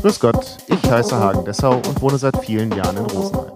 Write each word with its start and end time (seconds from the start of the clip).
Grüß 0.00 0.20
Gott, 0.20 0.58
ich 0.68 0.90
heiße 0.90 1.16
Hagen 1.16 1.44
Dessau 1.44 1.76
und 1.76 2.00
wohne 2.00 2.18
seit 2.18 2.36
vielen 2.44 2.72
Jahren 2.72 2.96
in 2.96 3.06
Rosenheim. 3.06 3.52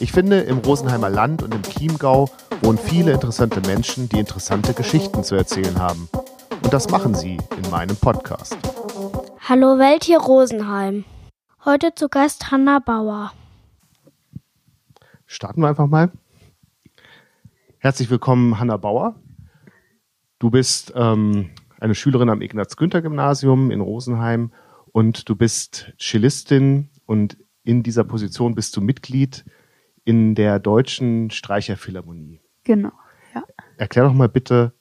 Ich 0.00 0.12
finde, 0.12 0.40
im 0.40 0.58
Rosenheimer 0.58 1.10
Land 1.10 1.42
und 1.42 1.54
im 1.54 1.62
Chiemgau 1.62 2.28
wohnen 2.60 2.78
viele 2.78 3.12
interessante 3.12 3.60
Menschen, 3.62 4.08
die 4.08 4.18
interessante 4.18 4.74
Geschichten 4.74 5.24
zu 5.24 5.34
erzählen 5.34 5.78
haben. 5.78 6.08
Und 6.62 6.72
das 6.72 6.90
machen 6.90 7.14
sie 7.14 7.38
in 7.56 7.70
meinem 7.70 7.96
Podcast. 7.96 8.56
Hallo 9.48 9.78
Welt 9.78 10.04
hier 10.04 10.18
Rosenheim. 10.20 11.04
Heute 11.64 11.94
zu 11.94 12.08
Gast 12.08 12.50
Hanna 12.50 12.78
Bauer. 12.78 13.32
Starten 15.26 15.60
wir 15.60 15.68
einfach 15.68 15.86
mal. 15.86 16.10
Herzlich 17.78 18.10
willkommen, 18.10 18.58
Hanna 18.58 18.76
Bauer. 18.76 19.14
Du 20.38 20.50
bist 20.50 20.92
ähm, 20.94 21.50
eine 21.80 21.94
Schülerin 21.94 22.30
am 22.30 22.42
Ignaz-Günther-Gymnasium 22.42 23.70
in 23.70 23.80
Rosenheim 23.80 24.52
und 24.92 25.28
du 25.28 25.36
bist 25.36 25.92
Cellistin 25.98 26.90
und 27.06 27.36
in 27.64 27.82
dieser 27.82 28.04
Position 28.04 28.54
bist 28.54 28.76
du 28.76 28.80
Mitglied 28.80 29.44
in 30.04 30.34
der 30.34 30.58
Deutschen 30.58 31.30
Streicherphilharmonie. 31.30 32.40
Genau, 32.64 32.92
ja. 33.34 33.42
Erklär 33.76 34.04
doch 34.04 34.12
mal 34.12 34.28
bitte, 34.28 34.72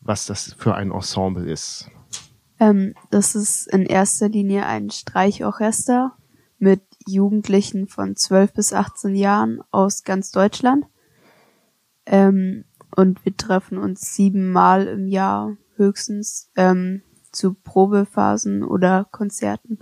was 0.00 0.26
das 0.26 0.54
für 0.54 0.74
ein 0.74 0.90
Ensemble 0.90 1.50
ist. 1.50 1.90
Ähm, 2.60 2.94
das 3.10 3.34
ist 3.34 3.66
in 3.68 3.86
erster 3.86 4.28
Linie 4.28 4.66
ein 4.66 4.90
Streichorchester 4.90 6.16
mit 6.58 6.82
Jugendlichen 7.06 7.88
von 7.88 8.16
12 8.16 8.52
bis 8.52 8.72
18 8.72 9.14
Jahren 9.14 9.60
aus 9.70 10.02
ganz 10.02 10.30
Deutschland. 10.30 10.86
Ähm, 12.06 12.64
und 12.96 13.24
wir 13.24 13.36
treffen 13.36 13.78
uns 13.78 14.14
siebenmal 14.14 14.86
im 14.88 15.06
Jahr 15.06 15.56
höchstens 15.76 16.50
ähm, 16.56 17.02
zu 17.32 17.54
Probephasen 17.54 18.62
oder 18.62 19.06
Konzerten. 19.10 19.78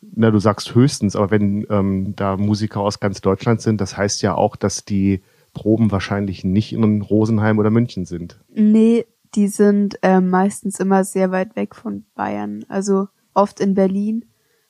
Na, 0.00 0.30
du 0.30 0.38
sagst 0.38 0.74
höchstens, 0.74 1.14
aber 1.14 1.30
wenn 1.30 1.66
ähm, 1.68 2.14
da 2.16 2.36
Musiker 2.36 2.80
aus 2.80 3.00
ganz 3.00 3.20
Deutschland 3.20 3.60
sind, 3.60 3.80
das 3.80 3.96
heißt 3.96 4.22
ja 4.22 4.34
auch, 4.34 4.56
dass 4.56 4.84
die 4.84 5.22
Proben 5.52 5.90
wahrscheinlich 5.90 6.44
nicht 6.44 6.72
in 6.72 7.02
Rosenheim 7.02 7.58
oder 7.58 7.70
München 7.70 8.06
sind. 8.06 8.40
Nee, 8.48 9.06
die 9.34 9.48
sind 9.48 9.98
äh, 10.02 10.20
meistens 10.20 10.80
immer 10.80 11.04
sehr 11.04 11.30
weit 11.30 11.56
weg 11.56 11.74
von 11.74 12.04
Bayern. 12.14 12.64
Also 12.68 13.08
oft 13.34 13.60
in 13.60 13.74
Berlin 13.74 14.24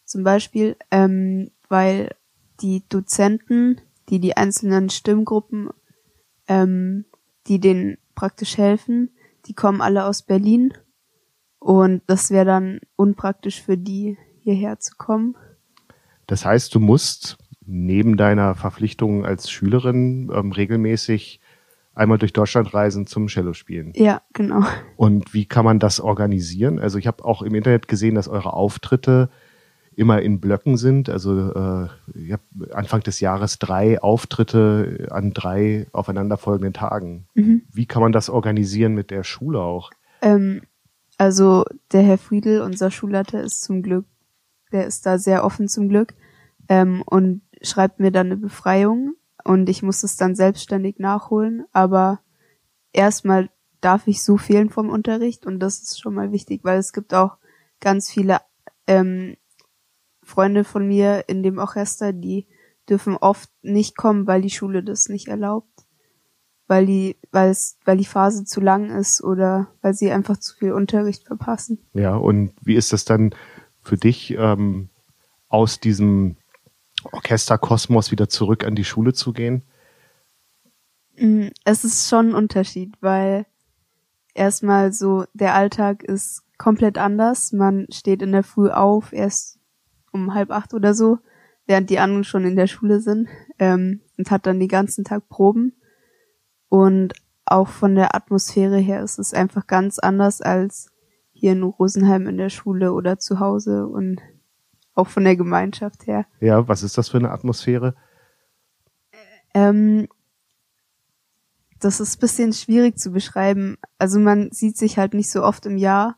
zum 0.04 0.24
Beispiel, 0.24 0.76
ähm, 0.90 1.50
weil 1.68 2.10
die 2.60 2.82
Dozenten, 2.88 3.80
die 4.08 4.18
die 4.18 4.36
einzelnen 4.36 4.90
Stimmgruppen, 4.90 5.70
ähm, 6.48 7.04
die 7.46 7.60
denen 7.60 7.98
praktisch 8.14 8.58
helfen, 8.58 9.10
die 9.46 9.54
kommen 9.54 9.80
alle 9.80 10.04
aus 10.04 10.22
Berlin 10.22 10.74
und 11.60 12.02
das 12.06 12.30
wäre 12.30 12.46
dann 12.46 12.80
unpraktisch 12.96 13.62
für 13.62 13.76
die, 13.76 14.18
hierher 14.40 14.80
zu 14.80 14.96
kommen. 14.96 15.36
Das 16.26 16.44
heißt, 16.44 16.74
du 16.74 16.80
musst 16.80 17.36
neben 17.66 18.16
deiner 18.16 18.54
Verpflichtung 18.54 19.24
als 19.24 19.50
Schülerin 19.50 20.30
ähm, 20.34 20.52
regelmäßig 20.52 21.40
einmal 21.94 22.18
durch 22.18 22.32
Deutschland 22.32 22.72
reisen 22.72 23.06
zum 23.06 23.26
Cello 23.26 23.52
spielen. 23.52 23.92
Ja, 23.94 24.22
genau. 24.32 24.64
Und 24.96 25.34
wie 25.34 25.44
kann 25.44 25.64
man 25.64 25.78
das 25.78 26.00
organisieren? 26.00 26.78
Also 26.78 26.98
ich 26.98 27.06
habe 27.06 27.24
auch 27.24 27.42
im 27.42 27.54
Internet 27.54 27.88
gesehen, 27.88 28.14
dass 28.14 28.26
eure 28.26 28.54
Auftritte 28.54 29.28
immer 29.94 30.22
in 30.22 30.40
Blöcken 30.40 30.76
sind. 30.76 31.10
Also 31.10 31.52
äh, 31.52 31.88
ich 32.14 32.32
habe 32.32 32.42
Anfang 32.72 33.02
des 33.02 33.20
Jahres 33.20 33.58
drei 33.58 34.00
Auftritte 34.00 35.08
an 35.10 35.32
drei 35.32 35.88
aufeinanderfolgenden 35.92 36.72
Tagen. 36.72 37.26
Mhm. 37.34 37.62
Wie 37.70 37.86
kann 37.86 38.02
man 38.02 38.12
das 38.12 38.30
organisieren 38.30 38.94
mit 38.94 39.10
der 39.10 39.24
Schule 39.24 39.60
auch? 39.60 39.90
Ähm, 40.22 40.62
also 41.20 41.66
der 41.92 42.00
Herr 42.00 42.16
Friedel, 42.16 42.62
unser 42.62 42.90
Schulleiter, 42.90 43.42
ist 43.42 43.60
zum 43.60 43.82
Glück, 43.82 44.06
der 44.72 44.86
ist 44.86 45.04
da 45.04 45.18
sehr 45.18 45.44
offen 45.44 45.68
zum 45.68 45.90
Glück 45.90 46.14
ähm, 46.70 47.02
und 47.04 47.42
schreibt 47.60 48.00
mir 48.00 48.10
dann 48.10 48.28
eine 48.28 48.38
Befreiung 48.38 49.16
und 49.44 49.68
ich 49.68 49.82
muss 49.82 50.02
es 50.02 50.16
dann 50.16 50.34
selbstständig 50.34 50.98
nachholen. 50.98 51.66
Aber 51.72 52.20
erstmal 52.94 53.50
darf 53.82 54.06
ich 54.06 54.22
so 54.22 54.38
fehlen 54.38 54.70
vom 54.70 54.88
Unterricht 54.88 55.44
und 55.44 55.60
das 55.60 55.82
ist 55.82 56.00
schon 56.00 56.14
mal 56.14 56.32
wichtig, 56.32 56.64
weil 56.64 56.78
es 56.78 56.94
gibt 56.94 57.12
auch 57.12 57.36
ganz 57.80 58.10
viele 58.10 58.38
ähm, 58.86 59.36
Freunde 60.22 60.64
von 60.64 60.88
mir 60.88 61.24
in 61.28 61.42
dem 61.42 61.58
Orchester, 61.58 62.14
die 62.14 62.46
dürfen 62.88 63.18
oft 63.18 63.50
nicht 63.60 63.94
kommen, 63.94 64.26
weil 64.26 64.40
die 64.40 64.48
Schule 64.48 64.82
das 64.82 65.10
nicht 65.10 65.28
erlaubt 65.28 65.84
weil 66.70 66.86
die, 66.86 67.16
weil 67.32 67.50
es, 67.50 67.76
weil 67.84 67.96
die 67.96 68.04
Phase 68.04 68.44
zu 68.44 68.60
lang 68.60 68.90
ist 68.90 69.24
oder 69.24 69.66
weil 69.82 69.92
sie 69.92 70.12
einfach 70.12 70.36
zu 70.36 70.54
viel 70.54 70.70
Unterricht 70.70 71.26
verpassen. 71.26 71.80
Ja, 71.94 72.14
und 72.14 72.52
wie 72.62 72.76
ist 72.76 72.92
das 72.92 73.04
dann 73.04 73.34
für 73.82 73.96
dich, 73.96 74.36
ähm, 74.38 74.88
aus 75.48 75.80
diesem 75.80 76.36
Orchesterkosmos 77.10 78.12
wieder 78.12 78.28
zurück 78.28 78.64
an 78.64 78.76
die 78.76 78.84
Schule 78.84 79.12
zu 79.12 79.32
gehen? 79.32 79.64
Mm, 81.18 81.48
es 81.64 81.84
ist 81.84 82.08
schon 82.08 82.28
ein 82.28 82.34
Unterschied, 82.36 82.94
weil 83.00 83.46
erstmal 84.34 84.92
so 84.92 85.24
der 85.34 85.56
Alltag 85.56 86.04
ist 86.04 86.44
komplett 86.56 86.98
anders. 86.98 87.52
Man 87.52 87.88
steht 87.90 88.22
in 88.22 88.30
der 88.30 88.44
Früh 88.44 88.70
auf, 88.70 89.12
erst 89.12 89.58
um 90.12 90.34
halb 90.34 90.52
acht 90.52 90.72
oder 90.72 90.94
so, 90.94 91.18
während 91.66 91.90
die 91.90 91.98
anderen 91.98 92.22
schon 92.22 92.44
in 92.44 92.54
der 92.54 92.68
Schule 92.68 93.00
sind 93.00 93.28
ähm, 93.58 94.02
und 94.16 94.30
hat 94.30 94.46
dann 94.46 94.60
den 94.60 94.68
ganzen 94.68 95.02
Tag 95.02 95.28
Proben. 95.28 95.72
Und 96.70 97.14
auch 97.44 97.68
von 97.68 97.96
der 97.96 98.14
Atmosphäre 98.14 98.78
her 98.78 99.02
ist 99.02 99.18
es 99.18 99.34
einfach 99.34 99.66
ganz 99.66 99.98
anders 99.98 100.40
als 100.40 100.88
hier 101.32 101.52
in 101.52 101.64
Rosenheim 101.64 102.28
in 102.28 102.38
der 102.38 102.48
Schule 102.48 102.92
oder 102.92 103.18
zu 103.18 103.40
Hause 103.40 103.86
und 103.86 104.20
auch 104.94 105.08
von 105.08 105.24
der 105.24 105.36
Gemeinschaft 105.36 106.06
her. 106.06 106.26
Ja, 106.40 106.68
was 106.68 106.82
ist 106.82 106.96
das 106.96 107.08
für 107.08 107.18
eine 107.18 107.32
Atmosphäre? 107.32 107.96
Ähm, 109.52 110.06
das 111.80 111.98
ist 111.98 112.16
ein 112.16 112.20
bisschen 112.20 112.52
schwierig 112.52 112.98
zu 112.98 113.10
beschreiben. 113.10 113.76
Also 113.98 114.20
man 114.20 114.52
sieht 114.52 114.76
sich 114.76 114.96
halt 114.96 115.12
nicht 115.12 115.30
so 115.30 115.42
oft 115.42 115.66
im 115.66 115.76
Jahr 115.76 116.16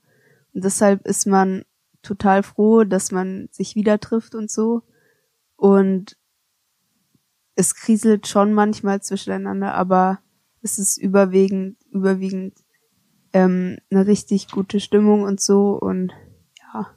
und 0.52 0.64
deshalb 0.64 1.06
ist 1.06 1.26
man 1.26 1.64
total 2.02 2.42
froh, 2.42 2.84
dass 2.84 3.10
man 3.10 3.48
sich 3.52 3.74
wieder 3.74 4.00
trifft 4.00 4.34
und 4.34 4.50
so. 4.50 4.82
Und 5.56 6.18
es 7.54 7.74
kriselt 7.74 8.26
schon 8.26 8.52
manchmal 8.52 9.00
zwischeneinander, 9.00 9.72
aber 9.72 10.18
ist 10.62 10.78
es 10.78 10.96
überwiegend, 10.96 11.76
überwiegend 11.90 12.54
ähm, 13.32 13.78
eine 13.90 14.06
richtig 14.06 14.48
gute 14.48 14.80
Stimmung 14.80 15.22
und 15.22 15.40
so 15.40 15.72
und 15.72 16.12
ja, 16.58 16.88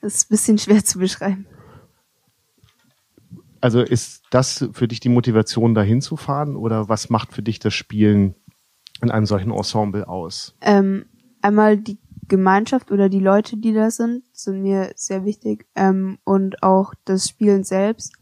das 0.00 0.14
ist 0.14 0.26
ein 0.26 0.28
bisschen 0.30 0.58
schwer 0.58 0.84
zu 0.84 0.98
beschreiben. 0.98 1.46
Also 3.60 3.80
ist 3.80 4.24
das 4.30 4.68
für 4.72 4.88
dich 4.88 5.00
die 5.00 5.08
Motivation, 5.08 5.74
dahin 5.74 6.02
zu 6.02 6.16
fahren 6.16 6.54
oder 6.54 6.88
was 6.90 7.08
macht 7.08 7.32
für 7.32 7.42
dich 7.42 7.60
das 7.60 7.72
Spielen 7.72 8.34
in 9.00 9.10
einem 9.10 9.24
solchen 9.24 9.50
Ensemble 9.50 10.06
aus? 10.06 10.54
Ähm, 10.60 11.06
einmal 11.40 11.78
die 11.78 11.98
Gemeinschaft 12.28 12.90
oder 12.90 13.08
die 13.08 13.20
Leute, 13.20 13.56
die 13.56 13.72
da 13.72 13.90
sind, 13.90 14.24
sind 14.32 14.62
mir 14.62 14.92
sehr 14.96 15.24
wichtig 15.24 15.66
ähm, 15.74 16.18
und 16.24 16.62
auch 16.62 16.94
das 17.04 17.28
Spielen 17.28 17.64
selbst, 17.64 18.12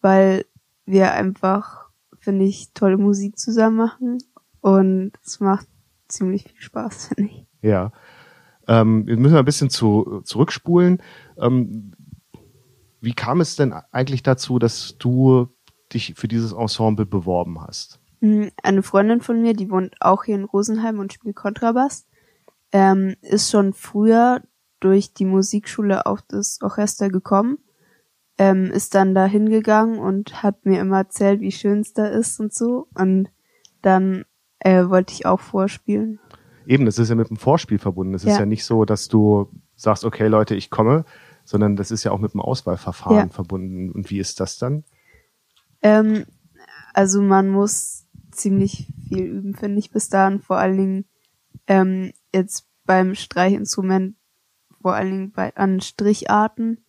weil 0.00 0.44
wir 0.84 1.12
einfach 1.12 1.85
finde 2.26 2.44
ich, 2.44 2.72
tolle 2.72 2.98
Musik 2.98 3.38
zusammen 3.38 3.76
machen 3.76 4.18
und 4.60 5.12
es 5.24 5.38
macht 5.38 5.68
ziemlich 6.08 6.42
viel 6.42 6.60
Spaß, 6.60 7.06
finde 7.14 7.30
ich. 7.30 7.46
Ja. 7.62 7.92
Ähm, 8.66 9.06
wir 9.06 9.16
müssen 9.16 9.36
ein 9.36 9.44
bisschen 9.44 9.70
zu, 9.70 10.22
zurückspulen. 10.24 11.00
Ähm, 11.38 11.92
wie 13.00 13.12
kam 13.14 13.40
es 13.40 13.54
denn 13.54 13.72
eigentlich 13.92 14.24
dazu, 14.24 14.58
dass 14.58 14.96
du 14.98 15.54
dich 15.92 16.14
für 16.16 16.26
dieses 16.26 16.50
Ensemble 16.50 17.06
beworben 17.06 17.60
hast? 17.60 18.00
Hm, 18.20 18.50
eine 18.60 18.82
Freundin 18.82 19.20
von 19.20 19.40
mir, 19.40 19.54
die 19.54 19.70
wohnt 19.70 19.94
auch 20.00 20.24
hier 20.24 20.34
in 20.34 20.46
Rosenheim 20.46 20.98
und 20.98 21.12
spielt 21.12 21.36
Kontrabass, 21.36 22.08
ähm, 22.72 23.14
ist 23.20 23.52
schon 23.52 23.72
früher 23.72 24.42
durch 24.80 25.14
die 25.14 25.26
Musikschule 25.26 26.06
auf 26.06 26.22
das 26.22 26.60
Orchester 26.60 27.08
gekommen 27.08 27.58
ähm, 28.38 28.70
ist 28.70 28.94
dann 28.94 29.14
da 29.14 29.26
hingegangen 29.26 29.98
und 29.98 30.42
hat 30.42 30.66
mir 30.66 30.80
immer 30.80 30.98
erzählt, 30.98 31.40
wie 31.40 31.52
schön 31.52 31.80
es 31.80 31.92
da 31.92 32.06
ist 32.06 32.38
und 32.38 32.52
so. 32.52 32.88
Und 32.94 33.28
dann 33.82 34.24
äh, 34.58 34.88
wollte 34.88 35.12
ich 35.14 35.26
auch 35.26 35.40
vorspielen. 35.40 36.20
Eben, 36.66 36.84
das 36.84 36.98
ist 36.98 37.08
ja 37.08 37.14
mit 37.14 37.30
dem 37.30 37.36
Vorspiel 37.36 37.78
verbunden. 37.78 38.14
Es 38.14 38.24
ja. 38.24 38.32
ist 38.32 38.38
ja 38.38 38.46
nicht 38.46 38.64
so, 38.64 38.84
dass 38.84 39.08
du 39.08 39.48
sagst, 39.76 40.04
okay 40.04 40.26
Leute, 40.26 40.54
ich 40.54 40.70
komme, 40.70 41.04
sondern 41.44 41.76
das 41.76 41.90
ist 41.90 42.04
ja 42.04 42.10
auch 42.10 42.18
mit 42.18 42.34
dem 42.34 42.40
Auswahlverfahren 42.40 43.28
ja. 43.28 43.28
verbunden. 43.28 43.90
Und 43.92 44.10
wie 44.10 44.18
ist 44.18 44.40
das 44.40 44.58
dann? 44.58 44.84
Ähm, 45.82 46.24
also 46.92 47.22
man 47.22 47.48
muss 47.48 48.06
ziemlich 48.32 48.92
viel 49.08 49.24
üben, 49.24 49.54
finde 49.54 49.78
ich, 49.78 49.90
bis 49.90 50.08
dahin. 50.08 50.40
Vor 50.40 50.58
allen 50.58 50.76
Dingen 50.76 51.04
ähm, 51.66 52.12
jetzt 52.34 52.66
beim 52.84 53.14
Streichinstrument, 53.14 54.16
vor 54.82 54.94
allen 54.94 55.10
Dingen 55.10 55.32
bei, 55.32 55.54
an 55.56 55.80
Stricharten 55.80 56.84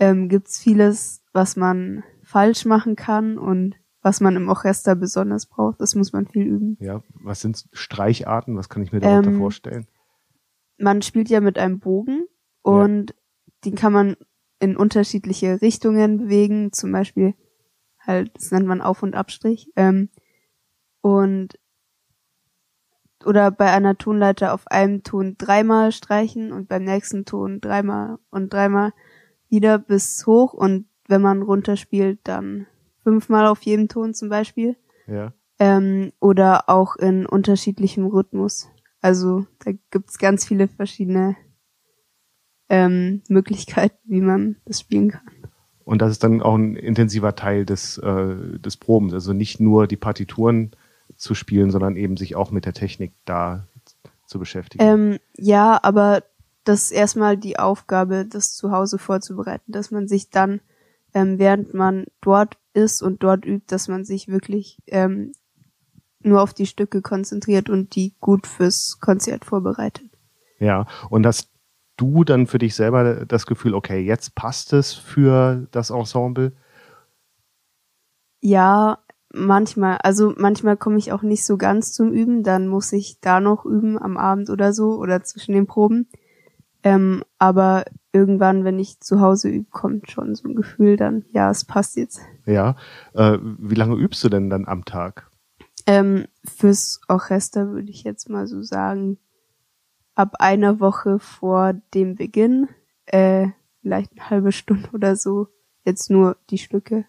ähm, 0.00 0.28
gibt's 0.28 0.58
vieles, 0.58 1.22
was 1.32 1.56
man 1.56 2.02
falsch 2.22 2.64
machen 2.64 2.96
kann 2.96 3.38
und 3.38 3.76
was 4.02 4.20
man 4.20 4.34
im 4.34 4.48
Orchester 4.48 4.96
besonders 4.96 5.46
braucht. 5.46 5.80
Das 5.80 5.94
muss 5.94 6.12
man 6.12 6.26
viel 6.26 6.46
üben. 6.46 6.76
Ja, 6.80 7.02
was 7.14 7.42
sind 7.42 7.68
Streicharten? 7.72 8.56
Was 8.56 8.68
kann 8.68 8.82
ich 8.82 8.92
mir 8.92 9.00
darunter 9.00 9.30
ähm, 9.30 9.38
vorstellen? 9.38 9.86
Man 10.78 11.02
spielt 11.02 11.28
ja 11.28 11.40
mit 11.40 11.58
einem 11.58 11.78
Bogen 11.78 12.24
und 12.62 13.10
ja. 13.10 13.16
den 13.66 13.74
kann 13.74 13.92
man 13.92 14.16
in 14.58 14.76
unterschiedliche 14.76 15.60
Richtungen 15.60 16.18
bewegen, 16.18 16.72
zum 16.72 16.92
Beispiel 16.92 17.34
halt, 18.00 18.30
das 18.34 18.50
nennt 18.50 18.66
man 18.66 18.80
Auf- 18.80 19.02
und 19.02 19.14
Abstrich. 19.14 19.70
Ähm, 19.76 20.08
und 21.02 21.58
oder 23.26 23.50
bei 23.50 23.70
einer 23.70 23.98
Tonleiter 23.98 24.54
auf 24.54 24.66
einem 24.68 25.02
Ton 25.02 25.36
dreimal 25.36 25.92
streichen 25.92 26.52
und 26.52 26.68
beim 26.68 26.84
nächsten 26.84 27.26
Ton 27.26 27.60
dreimal 27.60 28.18
und 28.30 28.52
dreimal 28.52 28.92
wieder 29.50 29.78
bis 29.78 30.26
hoch 30.26 30.54
und 30.54 30.86
wenn 31.08 31.20
man 31.20 31.42
runterspielt, 31.42 32.20
dann 32.24 32.66
fünfmal 33.02 33.46
auf 33.46 33.62
jedem 33.62 33.88
Ton 33.88 34.14
zum 34.14 34.28
Beispiel. 34.28 34.76
Ja. 35.06 35.32
Ähm, 35.58 36.12
oder 36.20 36.68
auch 36.68 36.96
in 36.96 37.26
unterschiedlichem 37.26 38.06
Rhythmus. 38.06 38.68
Also 39.02 39.46
da 39.64 39.72
gibt's 39.90 40.18
ganz 40.18 40.46
viele 40.46 40.68
verschiedene 40.68 41.36
ähm, 42.68 43.22
Möglichkeiten, 43.28 43.98
wie 44.04 44.20
man 44.20 44.56
das 44.64 44.80
spielen 44.80 45.10
kann. 45.10 45.22
Und 45.84 46.00
das 46.00 46.12
ist 46.12 46.22
dann 46.22 46.40
auch 46.40 46.54
ein 46.54 46.76
intensiver 46.76 47.34
Teil 47.34 47.66
des, 47.66 47.98
äh, 47.98 48.58
des 48.58 48.76
Probens. 48.76 49.12
Also 49.12 49.32
nicht 49.32 49.58
nur 49.58 49.86
die 49.86 49.96
Partituren 49.96 50.70
zu 51.16 51.34
spielen, 51.34 51.70
sondern 51.70 51.96
eben 51.96 52.16
sich 52.16 52.36
auch 52.36 52.52
mit 52.52 52.64
der 52.64 52.72
Technik 52.72 53.12
da 53.24 53.66
zu 54.26 54.38
beschäftigen. 54.38 54.84
Ähm, 54.84 55.18
ja, 55.36 55.80
aber 55.82 56.22
das 56.64 56.84
ist 56.84 56.90
erstmal 56.90 57.36
die 57.36 57.58
Aufgabe, 57.58 58.26
das 58.26 58.54
zu 58.54 58.70
Hause 58.70 58.98
vorzubereiten, 58.98 59.72
dass 59.72 59.90
man 59.90 60.08
sich 60.08 60.30
dann, 60.30 60.60
ähm, 61.14 61.38
während 61.38 61.74
man 61.74 62.06
dort 62.20 62.58
ist 62.72 63.02
und 63.02 63.22
dort 63.22 63.44
übt, 63.44 63.66
dass 63.68 63.88
man 63.88 64.04
sich 64.04 64.28
wirklich 64.28 64.78
ähm, 64.86 65.32
nur 66.22 66.42
auf 66.42 66.54
die 66.54 66.66
Stücke 66.66 67.02
konzentriert 67.02 67.70
und 67.70 67.94
die 67.94 68.14
gut 68.20 68.46
fürs 68.46 68.98
Konzert 69.00 69.44
vorbereitet. 69.44 70.10
Ja, 70.58 70.86
und 71.08 71.26
hast 71.26 71.50
du 71.96 72.24
dann 72.24 72.46
für 72.46 72.58
dich 72.58 72.74
selber 72.74 73.26
das 73.26 73.46
Gefühl, 73.46 73.74
okay, 73.74 74.00
jetzt 74.00 74.34
passt 74.34 74.72
es 74.72 74.92
für 74.92 75.66
das 75.70 75.90
Ensemble? 75.90 76.52
Ja, 78.40 78.98
manchmal. 79.32 79.98
Also 80.02 80.34
manchmal 80.36 80.76
komme 80.76 80.98
ich 80.98 81.12
auch 81.12 81.22
nicht 81.22 81.44
so 81.44 81.56
ganz 81.56 81.92
zum 81.92 82.12
Üben, 82.12 82.42
dann 82.42 82.68
muss 82.68 82.92
ich 82.92 83.20
da 83.20 83.40
noch 83.40 83.64
üben 83.64 84.00
am 84.00 84.16
Abend 84.16 84.50
oder 84.50 84.72
so 84.72 84.96
oder 84.96 85.22
zwischen 85.22 85.52
den 85.52 85.66
Proben. 85.66 86.08
Ähm, 86.82 87.24
aber 87.38 87.84
irgendwann, 88.12 88.64
wenn 88.64 88.78
ich 88.78 89.00
zu 89.00 89.20
Hause 89.20 89.48
übe, 89.48 89.70
kommt 89.70 90.10
schon 90.10 90.34
so 90.34 90.48
ein 90.48 90.54
Gefühl 90.54 90.96
dann, 90.96 91.24
ja, 91.32 91.50
es 91.50 91.64
passt 91.64 91.96
jetzt. 91.96 92.20
Ja. 92.46 92.76
Äh, 93.14 93.38
wie 93.40 93.74
lange 93.74 93.96
übst 93.96 94.22
du 94.24 94.28
denn 94.28 94.50
dann 94.50 94.66
am 94.66 94.84
Tag? 94.84 95.30
Ähm, 95.86 96.26
fürs 96.44 97.00
Orchester 97.08 97.68
würde 97.68 97.90
ich 97.90 98.04
jetzt 98.04 98.28
mal 98.28 98.46
so 98.46 98.62
sagen, 98.62 99.18
ab 100.14 100.36
einer 100.38 100.80
Woche 100.80 101.18
vor 101.18 101.74
dem 101.94 102.14
Beginn, 102.14 102.68
äh, 103.06 103.48
vielleicht 103.80 104.12
eine 104.12 104.30
halbe 104.30 104.52
Stunde 104.52 104.90
oder 104.92 105.16
so, 105.16 105.48
jetzt 105.84 106.10
nur 106.10 106.36
die 106.50 106.58
Stücke. 106.58 107.06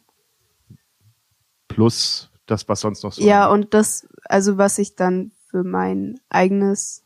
Plus 1.68 2.30
das, 2.46 2.68
was 2.68 2.82
sonst 2.82 3.04
noch 3.04 3.14
so. 3.14 3.24
Ja, 3.24 3.48
und 3.50 3.74
das, 3.74 4.08
also 4.26 4.58
was 4.58 4.78
ich 4.78 4.96
dann 4.96 5.32
für 5.48 5.64
mein 5.64 6.20
eigenes, 6.30 7.06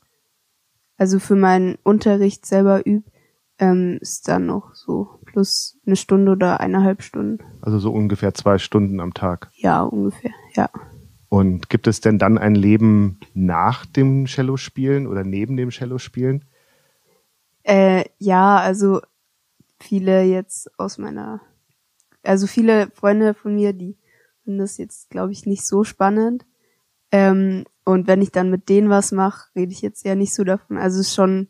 also 0.98 1.20
für 1.20 1.36
meinen 1.36 1.78
Unterricht 1.84 2.46
selber 2.46 2.86
übe, 2.86 3.10
ähm, 3.60 3.98
ist 4.02 4.28
dann 4.28 4.46
noch 4.46 4.76
so 4.76 5.20
plus 5.26 5.78
eine 5.86 5.96
Stunde 5.96 6.32
oder 6.32 6.60
eineinhalb 6.60 7.02
Stunden. 7.02 7.44
Also 7.62 7.80
so 7.80 7.92
ungefähr 7.92 8.34
zwei 8.34 8.58
Stunden 8.58 9.00
am 9.00 9.14
Tag. 9.14 9.50
Ja, 9.56 9.82
ungefähr, 9.84 10.32
ja. 10.56 10.70
Und 11.30 11.70
gibt 11.70 11.88
es 11.88 12.02
denn 12.02 12.18
dann 12.18 12.38
ein 12.38 12.56
Leben 12.56 13.20
nach 13.34 13.86
dem 13.86 14.26
Cello-Spielen 14.26 15.08
oder 15.08 15.24
neben 15.24 15.58
dem 15.58 15.70
Cello-Spielen? 15.70 16.46
Äh, 17.64 18.06
ja, 18.20 18.58
also 18.58 19.02
viele 19.80 20.24
jetzt 20.24 20.70
aus 20.80 20.98
meiner, 20.98 21.42
also 22.24 22.48
viele 22.48 22.92
Freunde 22.92 23.34
von 23.34 23.56
mir, 23.56 23.74
die 23.74 23.98
finden 24.44 24.60
das 24.60 24.78
jetzt, 24.78 25.10
glaube 25.10 25.32
ich, 25.32 25.46
nicht 25.46 25.66
so 25.66 25.84
spannend. 25.84 26.46
Ähm, 27.12 27.66
und 27.86 28.08
wenn 28.08 28.22
ich 28.22 28.32
dann 28.32 28.50
mit 28.50 28.68
denen 28.68 28.90
was 28.90 29.12
mache, 29.12 29.48
rede 29.56 29.72
ich 29.72 29.82
jetzt 29.82 30.04
ja 30.06 30.16
nicht 30.16 30.34
so 30.34 30.44
davon. 30.44 30.78
Also 30.78 31.00
es 31.00 31.08
ist 31.08 31.16
schon, 31.16 31.48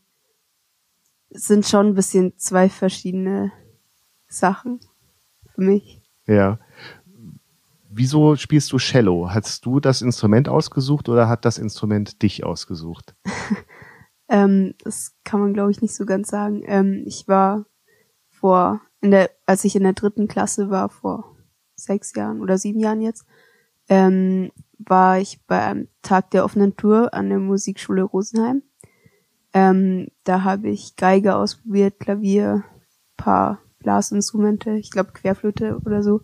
es 1.30 1.48
sind 1.48 1.66
schon 1.66 1.88
ein 1.88 1.96
bisschen 1.96 2.38
zwei 2.38 2.70
verschiedene 2.70 3.52
Sachen 4.28 4.80
für 5.54 5.62
mich. 5.62 6.02
Ja. 6.28 6.60
Wieso 7.90 8.36
spielst 8.36 8.74
du 8.74 8.78
Cello? 8.78 9.30
Hast 9.30 9.66
du 9.66 9.80
das 9.80 10.02
Instrument 10.02 10.50
ausgesucht 10.50 11.08
oder 11.08 11.30
hat 11.30 11.46
das 11.46 11.58
Instrument 11.58 12.22
dich 12.22 12.44
ausgesucht? 12.44 13.16
Ähm, 14.28 14.74
das 14.84 15.16
kann 15.24 15.40
man, 15.40 15.54
glaube 15.54 15.72
ich, 15.72 15.81
nicht 15.81 15.94
so 15.94 16.06
ganz 16.06 16.30
sagen. 16.30 16.64
Ähm, 16.66 17.04
ich 17.06 17.28
war 17.28 17.66
vor, 18.30 18.81
in 19.02 19.12
der, 19.12 19.30
als 19.46 19.64
ich 19.66 19.76
in 19.76 19.84
der 19.84 19.94
dritten 19.94 20.28
Klasse 20.28 20.70
war, 20.70 20.90
vor 20.90 21.38
sechs 21.76 22.16
Jahren 22.16 22.42
oder 22.42 22.58
sieben 22.58 22.80
Jahren 22.80 23.02
jetzt, 23.02 23.26
ähm, 23.90 24.52
war 24.78 25.20
ich 25.20 25.42
bei 25.48 25.62
einem 25.62 25.88
Tag 26.02 26.32
der 26.32 26.46
offenen 26.46 26.76
Tour 26.76 27.14
an 27.14 27.30
der 27.30 27.40
Musikschule 27.40 28.04
Rosenheim. 28.04 28.64
Ähm, 29.54 30.08
da 30.24 30.44
habe 30.44 30.70
ich 30.70 30.96
Geige 30.96 31.36
ausprobiert, 31.36 32.00
Klavier, 32.00 32.64
paar 33.16 33.62
Blasinstrumente, 33.80 34.72
ich 34.72 34.92
glaube 34.92 35.14
Querflöte 35.14 35.80
oder 35.86 36.04
so, 36.04 36.22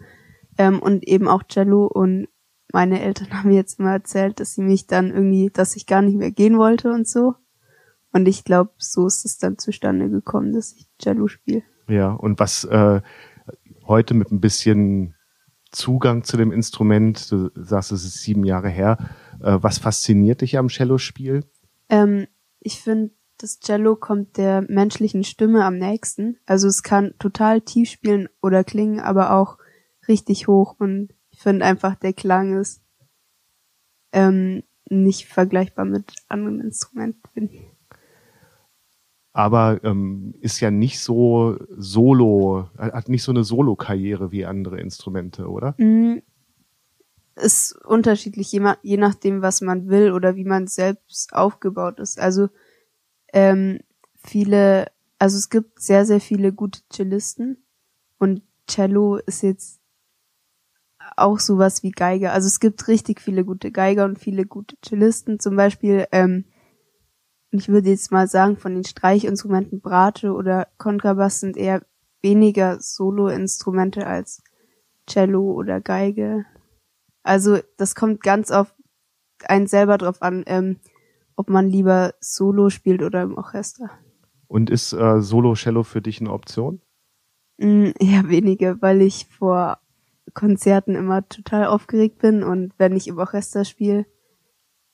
ähm, 0.57 0.79
und 0.79 1.07
eben 1.07 1.27
auch 1.27 1.43
Cello. 1.43 1.87
Und 1.87 2.27
meine 2.73 3.01
Eltern 3.01 3.29
haben 3.31 3.49
mir 3.49 3.55
jetzt 3.55 3.79
immer 3.79 3.91
erzählt, 3.91 4.39
dass 4.39 4.55
sie 4.55 4.61
mich 4.61 4.87
dann 4.87 5.11
irgendwie, 5.11 5.49
dass 5.49 5.75
ich 5.75 5.85
gar 5.85 6.01
nicht 6.01 6.17
mehr 6.17 6.31
gehen 6.31 6.57
wollte 6.57 6.91
und 6.91 7.07
so. 7.07 7.35
Und 8.11 8.27
ich 8.27 8.43
glaube, 8.43 8.71
so 8.77 9.07
ist 9.07 9.23
es 9.23 9.37
dann 9.37 9.57
zustande 9.57 10.09
gekommen, 10.09 10.51
dass 10.51 10.73
ich 10.73 10.87
Cello 10.99 11.27
spiele. 11.27 11.63
Ja, 11.87 12.11
und 12.11 12.39
was 12.39 12.65
äh, 12.65 13.01
heute 13.87 14.13
mit 14.13 14.31
ein 14.31 14.41
bisschen 14.41 15.15
Zugang 15.71 16.23
zu 16.23 16.37
dem 16.37 16.51
Instrument, 16.51 17.31
du 17.31 17.49
sagst, 17.55 17.91
es 17.91 18.03
ist 18.03 18.21
sieben 18.21 18.43
Jahre 18.43 18.69
her, 18.69 18.97
äh, 19.41 19.57
was 19.61 19.77
fasziniert 19.77 20.41
dich 20.41 20.57
am 20.57 20.67
Cello-Spiel? 20.67 21.45
Ähm, 21.89 22.27
ich 22.59 22.81
finde, 22.81 23.11
das 23.37 23.59
Cello 23.59 23.95
kommt 23.95 24.37
der 24.37 24.61
menschlichen 24.67 25.23
Stimme 25.23 25.65
am 25.65 25.77
nächsten. 25.77 26.37
Also 26.45 26.67
es 26.67 26.83
kann 26.83 27.15
total 27.17 27.61
tief 27.61 27.89
spielen 27.89 28.29
oder 28.41 28.63
klingen, 28.63 28.99
aber 28.99 29.33
auch 29.33 29.57
richtig 30.07 30.47
hoch. 30.47 30.75
Und 30.77 31.09
ich 31.31 31.39
finde 31.39 31.65
einfach, 31.65 31.95
der 31.95 32.13
Klang 32.13 32.59
ist 32.59 32.83
ähm, 34.11 34.63
nicht 34.89 35.27
vergleichbar 35.27 35.85
mit 35.85 36.13
anderen 36.27 36.61
Instrumenten. 36.61 37.49
Aber 39.33 39.79
ähm, 39.83 40.33
ist 40.41 40.59
ja 40.59 40.71
nicht 40.71 40.99
so 40.99 41.57
solo, 41.77 42.69
hat 42.77 43.09
nicht 43.09 43.23
so 43.23 43.31
eine 43.31 43.43
Solo-Karriere 43.43 44.31
wie 44.31 44.45
andere 44.45 44.79
Instrumente, 44.79 45.47
oder? 45.47 45.73
Mm, 45.77 46.21
Ist 47.35 47.75
unterschiedlich, 47.85 48.51
je, 48.51 48.97
nachdem, 48.97 49.41
was 49.41 49.61
man 49.61 49.87
will 49.87 50.11
oder 50.11 50.35
wie 50.35 50.43
man 50.43 50.67
selbst 50.67 51.33
aufgebaut 51.33 51.99
ist. 51.99 52.19
Also 52.19 52.49
ähm, 53.31 53.79
viele, 54.15 54.87
also 55.17 55.37
es 55.37 55.49
gibt 55.49 55.81
sehr, 55.81 56.05
sehr 56.05 56.19
viele 56.19 56.51
gute 56.51 56.81
Cellisten 56.91 57.63
und 58.19 58.41
Cello 58.67 59.17
ist 59.17 59.43
jetzt 59.43 59.79
auch 61.15 61.39
sowas 61.39 61.83
wie 61.83 61.91
Geige. 61.91 62.31
Also 62.31 62.47
es 62.47 62.59
gibt 62.59 62.87
richtig 62.87 63.21
viele 63.21 63.45
gute 63.45 63.71
Geiger 63.71 64.05
und 64.05 64.19
viele 64.19 64.45
gute 64.45 64.75
Cellisten. 64.85 65.39
Zum 65.39 65.55
Beispiel, 65.55 66.05
ähm, 66.11 66.45
ich 67.51 67.69
würde 67.69 67.89
jetzt 67.89 68.11
mal 68.11 68.27
sagen, 68.27 68.57
von 68.57 68.73
den 68.73 68.83
Streichinstrumenten 68.83 69.81
Bratsche 69.81 70.33
oder 70.33 70.67
Kontrabass 70.77 71.41
sind 71.41 71.57
eher 71.57 71.81
weniger 72.21 72.79
Solo-Instrumente 72.79 74.07
als 74.07 74.41
Cello 75.07 75.51
oder 75.51 75.81
Geige. 75.81 76.45
Also 77.23 77.59
das 77.77 77.95
kommt 77.95 78.21
ganz 78.21 78.51
auf 78.51 78.73
einen 79.45 79.67
selber 79.67 79.97
drauf 79.97 80.21
an, 80.21 80.43
ähm, 80.47 80.77
ob 81.35 81.49
man 81.49 81.67
lieber 81.67 82.13
Solo 82.19 82.69
spielt 82.69 83.01
oder 83.01 83.23
im 83.23 83.35
Orchester. 83.35 83.89
Und 84.47 84.69
ist 84.69 84.93
äh, 84.93 85.21
Solo-Cello 85.21 85.83
für 85.83 86.01
dich 86.01 86.21
eine 86.21 86.31
Option? 86.31 86.81
Mm, 87.57 87.89
eher 87.99 88.29
weniger, 88.29 88.81
weil 88.81 89.01
ich 89.01 89.27
vor 89.27 89.79
Konzerten 90.33 90.95
immer 90.95 91.27
total 91.27 91.65
aufgeregt 91.65 92.19
bin 92.19 92.43
und 92.43 92.73
wenn 92.77 92.95
ich 92.95 93.07
im 93.07 93.17
Orchester 93.17 93.65
spiele, 93.65 94.05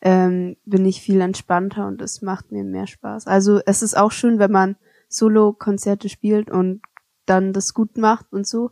ähm, 0.01 0.58
bin 0.66 0.86
ich 0.86 1.01
viel 1.01 1.22
entspannter 1.22 1.88
und 1.88 2.01
es 2.01 2.22
macht 2.22 2.51
mir 2.51 2.63
mehr 2.63 2.88
Spaß. 2.88 3.27
Also 3.27 3.60
es 3.66 3.82
ist 3.82 3.98
auch 3.98 4.12
schön, 4.12 4.39
wenn 4.39 4.51
man 4.51 4.75
Solo-Konzerte 5.10 6.10
spielt 6.10 6.51
und 6.51 6.82
dann 7.25 7.54
das 7.54 7.74
gut 7.74 7.98
macht 7.98 8.32
und 8.32 8.46
so, 8.46 8.72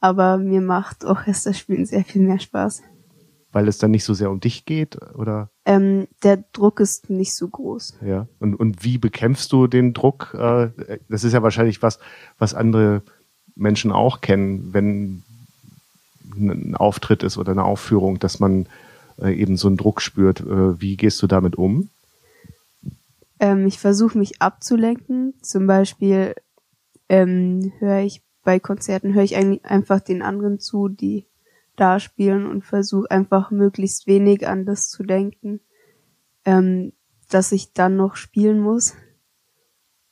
aber 0.00 0.38
mir 0.38 0.60
macht 0.60 1.04
Orchesterspielen 1.04 1.86
sehr 1.86 2.04
viel 2.04 2.22
mehr 2.22 2.38
Spaß. 2.38 2.82
Weil 3.52 3.66
es 3.66 3.78
dann 3.78 3.90
nicht 3.90 4.04
so 4.04 4.14
sehr 4.14 4.30
um 4.30 4.38
dich 4.38 4.64
geht, 4.64 4.96
oder? 5.14 5.50
Ähm, 5.64 6.06
der 6.22 6.44
Druck 6.52 6.78
ist 6.78 7.10
nicht 7.10 7.34
so 7.34 7.48
groß. 7.48 7.98
Ja. 8.04 8.28
Und, 8.38 8.54
und 8.54 8.84
wie 8.84 8.96
bekämpfst 8.96 9.48
du 9.50 9.66
den 9.66 9.92
Druck? 9.92 10.34
Äh, 10.34 10.98
das 11.08 11.24
ist 11.24 11.32
ja 11.32 11.42
wahrscheinlich 11.42 11.82
was, 11.82 11.98
was 12.38 12.54
andere 12.54 13.02
Menschen 13.56 13.90
auch 13.90 14.20
kennen, 14.20 14.72
wenn 14.72 15.24
ein 16.36 16.76
Auftritt 16.76 17.24
ist 17.24 17.38
oder 17.38 17.50
eine 17.50 17.64
Aufführung, 17.64 18.20
dass 18.20 18.38
man 18.38 18.66
äh, 19.20 19.32
eben 19.32 19.56
so 19.56 19.68
einen 19.68 19.76
Druck 19.76 20.00
spürt. 20.00 20.40
Äh, 20.40 20.80
wie 20.80 20.96
gehst 20.96 21.22
du 21.22 21.26
damit 21.26 21.56
um? 21.56 21.88
Ähm, 23.38 23.66
ich 23.66 23.78
versuche 23.78 24.18
mich 24.18 24.40
abzulenken. 24.42 25.34
Zum 25.42 25.66
Beispiel 25.66 26.34
ähm, 27.08 27.72
höre 27.78 28.00
ich 28.00 28.22
bei 28.42 28.58
Konzerten 28.58 29.14
höre 29.14 29.22
ich 29.22 29.36
eigentlich 29.36 29.64
einfach 29.64 30.00
den 30.00 30.22
anderen 30.22 30.60
zu, 30.60 30.88
die 30.88 31.26
da 31.76 32.00
spielen 32.00 32.46
und 32.46 32.64
versuche 32.64 33.10
einfach 33.10 33.50
möglichst 33.50 34.06
wenig 34.06 34.46
an 34.46 34.64
das 34.64 34.88
zu 34.88 35.02
denken, 35.02 35.60
ähm, 36.44 36.92
dass 37.30 37.52
ich 37.52 37.72
dann 37.72 37.96
noch 37.96 38.16
spielen 38.16 38.60
muss. 38.60 38.94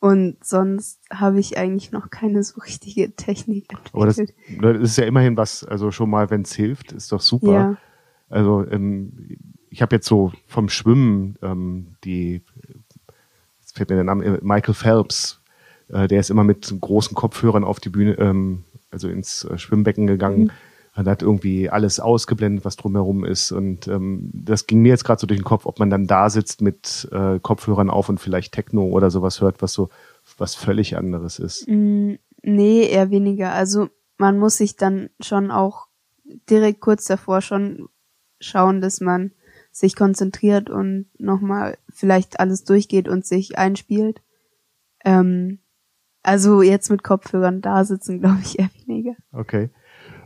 Und 0.00 0.37
sonst 0.45 1.00
habe 1.11 1.41
ich 1.41 1.59
eigentlich 1.59 1.91
noch 1.91 2.11
keine 2.11 2.43
so 2.45 2.61
richtige 2.61 3.17
Technik 3.17 3.73
entwickelt. 3.73 3.95
Aber 3.95 4.07
das, 4.07 4.17
das 4.17 4.77
ist 4.81 4.97
ja 4.97 5.05
immerhin 5.05 5.37
was, 5.37 5.65
also 5.65 5.91
schon 5.91 6.09
mal, 6.09 6.31
wenn 6.31 6.43
es 6.43 6.55
hilft, 6.55 6.93
ist 6.93 7.11
doch 7.11 7.21
super. 7.21 7.53
Ja. 7.53 7.77
Also 8.28 8.64
ähm, 8.70 9.38
ich 9.70 9.82
habe 9.82 9.97
jetzt 9.97 10.06
so 10.06 10.32
vom 10.47 10.68
Schwimmen 10.68 11.37
ähm, 11.42 11.97
die, 12.04 12.42
jetzt 13.61 13.76
fällt 13.76 13.90
mir 13.90 13.97
der 13.97 14.04
Name, 14.04 14.25
äh, 14.25 14.38
Michael 14.42 14.75
Phelps, 14.75 15.40
äh, 15.88 16.08
der 16.08 16.20
ist 16.20 16.30
immer 16.30 16.44
mit 16.44 16.75
großen 16.80 17.14
Kopfhörern 17.14 17.64
auf 17.64 17.80
die 17.80 17.90
Bühne, 17.90 18.18
ähm, 18.18 18.64
also 18.90 19.08
ins 19.08 19.44
äh, 19.44 19.58
Schwimmbecken 19.58 20.06
gegangen. 20.06 20.44
Mhm. 20.44 20.50
Und 20.97 21.06
hat 21.06 21.23
irgendwie 21.23 21.70
alles 21.70 22.00
ausgeblendet, 22.00 22.64
was 22.64 22.75
drumherum 22.75 23.25
ist. 23.25 23.52
Und 23.52 23.87
ähm, 23.87 24.30
das 24.35 24.66
ging 24.66 24.82
mir 24.82 24.88
jetzt 24.88 25.04
gerade 25.04 25.20
so 25.20 25.28
durch 25.28 25.38
den 25.38 25.44
Kopf, 25.44 25.64
ob 25.64 25.78
man 25.78 25.90
dann 25.90 26.08
da 26.08 26.28
sitzt 26.28 26.61
mit 26.61 27.08
äh, 27.12 27.38
Kopfhörern 27.38 27.88
auf 27.88 28.08
und 28.08 28.18
vielleicht 28.18 28.52
Techno 28.52 28.82
oder 28.82 29.08
sowas 29.08 29.40
hört, 29.40 29.62
was 29.62 29.73
so 29.73 29.90
was 30.38 30.56
völlig 30.56 30.97
anderes 30.97 31.38
ist. 31.38 31.68
Mm, 31.68 32.14
Nee, 32.42 32.88
eher 32.88 33.11
weniger. 33.11 33.52
Also 33.52 33.88
man 34.16 34.38
muss 34.38 34.56
sich 34.56 34.76
dann 34.76 35.11
schon 35.20 35.50
auch 35.50 35.87
direkt 36.49 36.80
kurz 36.80 37.04
davor 37.06 37.40
schon 37.40 37.88
schauen, 38.40 38.80
dass 38.80 39.00
man 39.00 39.33
sich 39.71 39.95
konzentriert 39.97 40.71
und 40.71 41.07
nochmal 41.18 41.78
vielleicht 41.88 42.40
alles 42.40 42.64
durchgeht 42.64 43.09
und 43.09 43.25
sich 43.25 43.59
einspielt. 43.59 44.23
Ähm, 45.04 45.61
also 46.23 46.62
jetzt 46.62 46.90
mit 46.90 47.02
Kopfhörern 47.04 47.61
da 47.61 47.85
sitzen, 47.85 48.21
glaube 48.21 48.40
ich, 48.42 48.59
eher 48.59 48.71
weniger. 48.87 49.14
Okay. 49.33 49.71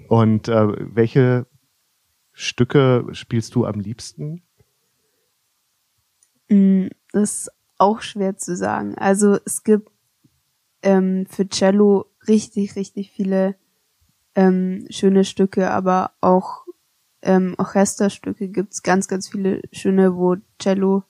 Und 0.09 0.49
äh, 0.49 0.95
welche 0.95 1.47
Stücke 2.33 3.07
spielst 3.13 3.55
du 3.55 3.67
am 3.67 3.81
liebsten? 3.81 4.43
Mm, 6.49 6.89
Das 7.13 7.43
ist 7.43 7.51
auch 7.79 8.01
schwer 8.01 8.37
zu 8.37 8.57
sagen. 8.57 8.97
Also 8.97 9.39
es 9.45 9.65
gibt 9.65 9.91
ähm, 10.83 11.27
für 11.29 11.49
Cello 11.49 12.07
richtig, 12.27 12.77
richtig 12.77 13.11
viele 13.11 13.57
ähm, 14.35 14.87
schöne 14.91 15.25
Stücke, 15.25 15.71
aber 15.71 16.13
auch 16.21 16.62
ähm, 17.23 17.55
Orchesterstücke 17.59 18.49
gibt's 18.49 18.83
ganz, 18.83 19.09
ganz 19.09 19.29
viele 19.29 19.63
schöne, 19.73 20.17
wo 20.17 20.37
Cello 20.59 21.05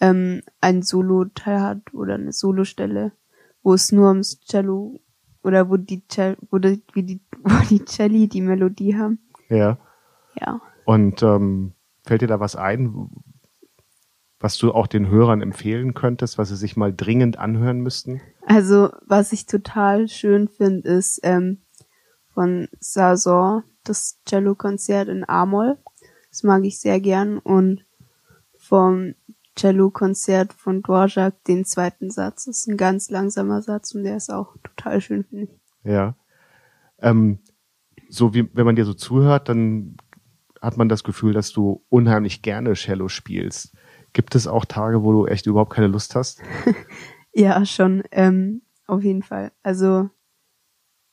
ähm, 0.00 0.42
ein 0.60 0.82
Solo-Teil 0.82 1.60
hat 1.60 1.94
oder 1.94 2.14
eine 2.14 2.32
Solostelle, 2.32 3.12
wo 3.62 3.74
es 3.74 3.90
nur 3.92 4.08
ums 4.08 4.40
Cello 4.40 5.00
oder 5.42 5.68
wo 5.70 5.76
die 5.76 6.02
Cell, 6.08 6.36
wo 6.50 6.58
die, 6.58 6.82
wie 6.92 7.02
die, 7.02 7.20
wo 7.42 7.54
die 7.68 7.84
Celli 7.84 8.28
die 8.28 8.42
Melodie 8.42 8.96
haben. 8.96 9.18
Ja. 9.48 9.78
Ja. 10.40 10.60
Und 10.84 11.22
ähm, 11.22 11.72
fällt 12.04 12.22
dir 12.22 12.28
da 12.28 12.40
was 12.40 12.54
ein, 12.54 13.10
was 14.40 14.56
du 14.56 14.72
auch 14.72 14.86
den 14.86 15.08
Hörern 15.08 15.42
empfehlen 15.42 15.94
könntest, 15.94 16.38
was 16.38 16.50
sie 16.50 16.56
sich 16.56 16.76
mal 16.76 16.94
dringend 16.94 17.38
anhören 17.38 17.80
müssten? 17.80 18.20
Also, 18.46 18.90
was 19.06 19.32
ich 19.32 19.46
total 19.46 20.08
schön 20.08 20.48
finde, 20.48 20.88
ist 20.88 21.20
ähm, 21.24 21.58
von 22.32 22.68
Sazor 22.78 23.64
das 23.88 24.20
Cello-Konzert 24.26 25.08
in 25.08 25.28
A-Moll. 25.28 25.78
Das 26.30 26.42
mag 26.42 26.64
ich 26.64 26.80
sehr 26.80 27.00
gern. 27.00 27.38
Und 27.38 27.84
vom 28.56 29.14
Cello-Konzert 29.56 30.52
von 30.52 30.82
Dvorak 30.82 31.42
den 31.44 31.64
zweiten 31.64 32.10
Satz. 32.10 32.44
Das 32.44 32.58
ist 32.58 32.68
ein 32.68 32.76
ganz 32.76 33.10
langsamer 33.10 33.62
Satz 33.62 33.94
und 33.94 34.04
der 34.04 34.16
ist 34.16 34.30
auch 34.30 34.56
total 34.62 35.00
schön, 35.00 35.24
finde 35.24 35.44
ich. 35.44 35.60
Ja. 35.84 36.16
Ähm, 37.00 37.40
so 38.08 38.34
wie 38.34 38.48
wenn 38.54 38.66
man 38.66 38.76
dir 38.76 38.84
so 38.84 38.94
zuhört, 38.94 39.48
dann 39.48 39.96
hat 40.60 40.76
man 40.76 40.88
das 40.88 41.04
Gefühl, 41.04 41.32
dass 41.32 41.52
du 41.52 41.84
unheimlich 41.88 42.42
gerne 42.42 42.74
Cello 42.74 43.08
spielst. 43.08 43.74
Gibt 44.12 44.34
es 44.34 44.46
auch 44.46 44.64
Tage, 44.64 45.02
wo 45.02 45.12
du 45.12 45.26
echt 45.26 45.46
überhaupt 45.46 45.72
keine 45.72 45.88
Lust 45.88 46.14
hast? 46.14 46.40
Ja, 47.34 47.64
schon, 47.64 48.02
ähm, 48.10 48.62
auf 48.86 49.04
jeden 49.04 49.22
Fall. 49.22 49.52
Also, 49.62 50.10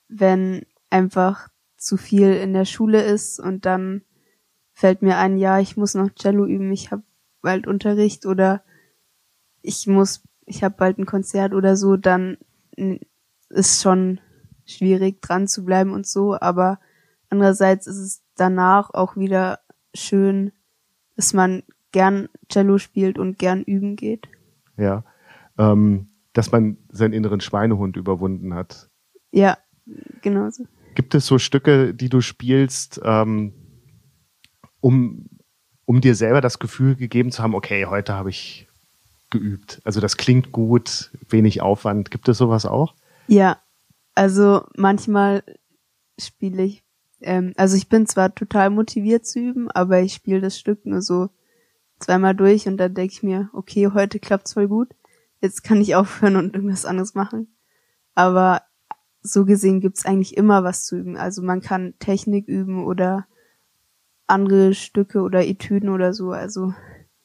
wenn 0.08 0.66
einfach 0.90 1.50
zu 1.86 1.98
viel 1.98 2.34
in 2.34 2.54
der 2.54 2.66
Schule 2.66 3.04
ist 3.04 3.40
und 3.40 3.66
dann 3.66 4.02
fällt 4.74 5.04
mir 5.04 5.18
ein, 5.18 5.38
ja, 5.38 5.60
ich 5.60 5.78
muss 5.78 5.94
noch 5.94 6.10
Cello 6.16 6.46
üben, 6.46 6.72
ich 6.72 6.90
habe 6.90 7.04
bald 7.42 7.68
Unterricht 7.68 8.26
oder 8.26 8.64
ich 9.62 9.86
muss, 9.86 10.24
ich 10.46 10.64
habe 10.64 10.76
bald 10.76 10.98
ein 10.98 11.06
Konzert 11.06 11.54
oder 11.54 11.78
so, 11.78 11.96
dann 11.96 12.38
ist 13.50 13.84
schon 13.84 14.20
schwierig 14.66 15.22
dran 15.22 15.48
zu 15.48 15.64
bleiben 15.64 15.94
und 15.94 16.08
so, 16.08 16.36
aber 16.40 16.80
andererseits 17.30 17.86
ist 17.86 18.00
es 18.00 18.24
danach 18.36 18.92
auch 18.92 19.16
wieder 19.16 19.60
schön, 19.94 20.54
dass 21.16 21.34
man 21.34 21.62
gern 21.92 22.30
Cello 22.50 22.80
spielt 22.80 23.20
und 23.20 23.38
gern 23.38 23.62
üben 23.62 23.96
geht. 23.96 24.28
Ja. 24.76 25.04
Ähm, 25.60 26.10
dass 26.34 26.52
man 26.52 26.78
seinen 26.90 27.14
inneren 27.14 27.42
Schweinehund 27.42 27.96
überwunden 27.96 28.56
hat. 28.56 28.90
Ja, 29.32 29.58
genau 30.22 30.50
so. 30.50 30.66
Gibt 30.96 31.14
es 31.14 31.26
so 31.28 31.38
Stücke, 31.38 31.94
die 31.94 32.10
du 32.10 32.22
spielst, 32.22 33.00
ähm, 33.04 33.54
um, 34.82 35.30
um 35.86 36.02
dir 36.02 36.16
selber 36.16 36.42
das 36.42 36.60
Gefühl 36.60 36.96
gegeben 36.96 37.32
zu 37.32 37.44
haben, 37.44 37.54
okay, 37.54 37.86
heute 37.86 38.14
habe 38.14 38.30
ich 38.30 38.68
geübt. 39.30 39.82
Also 39.84 40.00
das 40.00 40.18
klingt 40.18 40.52
gut, 40.52 41.12
wenig 41.30 41.62
Aufwand. 41.62 42.12
Gibt 42.12 42.28
es 42.30 42.38
sowas 42.38 42.66
auch? 42.66 42.96
Ja, 43.28 43.60
also 44.14 44.66
manchmal 44.76 45.44
spiele 46.20 46.64
ich, 46.64 46.84
ähm, 47.22 47.54
also 47.58 47.76
ich 47.76 47.90
bin 47.90 48.08
zwar 48.08 48.34
total 48.34 48.70
motiviert 48.70 49.26
zu 49.26 49.40
üben, 49.40 49.70
aber 49.72 50.00
ich 50.02 50.14
spiele 50.14 50.42
das 50.42 50.58
Stück 50.58 50.86
nur 50.86 51.02
so 51.02 51.30
zweimal 52.00 52.36
durch 52.36 52.68
und 52.68 52.78
dann 52.78 52.94
denke 52.94 53.14
ich 53.14 53.24
mir, 53.24 53.50
okay, 53.54 53.90
heute 53.94 54.20
klappt's 54.20 54.54
voll 54.54 54.68
gut, 54.68 54.90
jetzt 55.42 55.64
kann 55.64 55.82
ich 55.82 55.96
aufhören 55.96 56.36
und 56.38 56.56
irgendwas 56.56 56.86
anderes 56.86 57.14
machen. 57.16 57.56
Aber 58.14 58.62
so 59.26 59.46
gesehen 59.46 59.82
gibt's 59.82 60.06
eigentlich 60.06 60.38
immer 60.38 60.64
was 60.64 60.86
zu 60.86 60.98
üben. 60.98 61.18
Also 61.18 61.42
man 61.42 61.62
kann 61.62 61.94
Technik 62.00 62.48
üben 62.48 62.86
oder 62.86 63.26
andere 64.28 64.74
Stücke 64.74 65.22
oder 65.22 65.46
Etüden 65.46 65.90
oder 65.90 66.14
so. 66.14 66.32
Also 66.32 66.74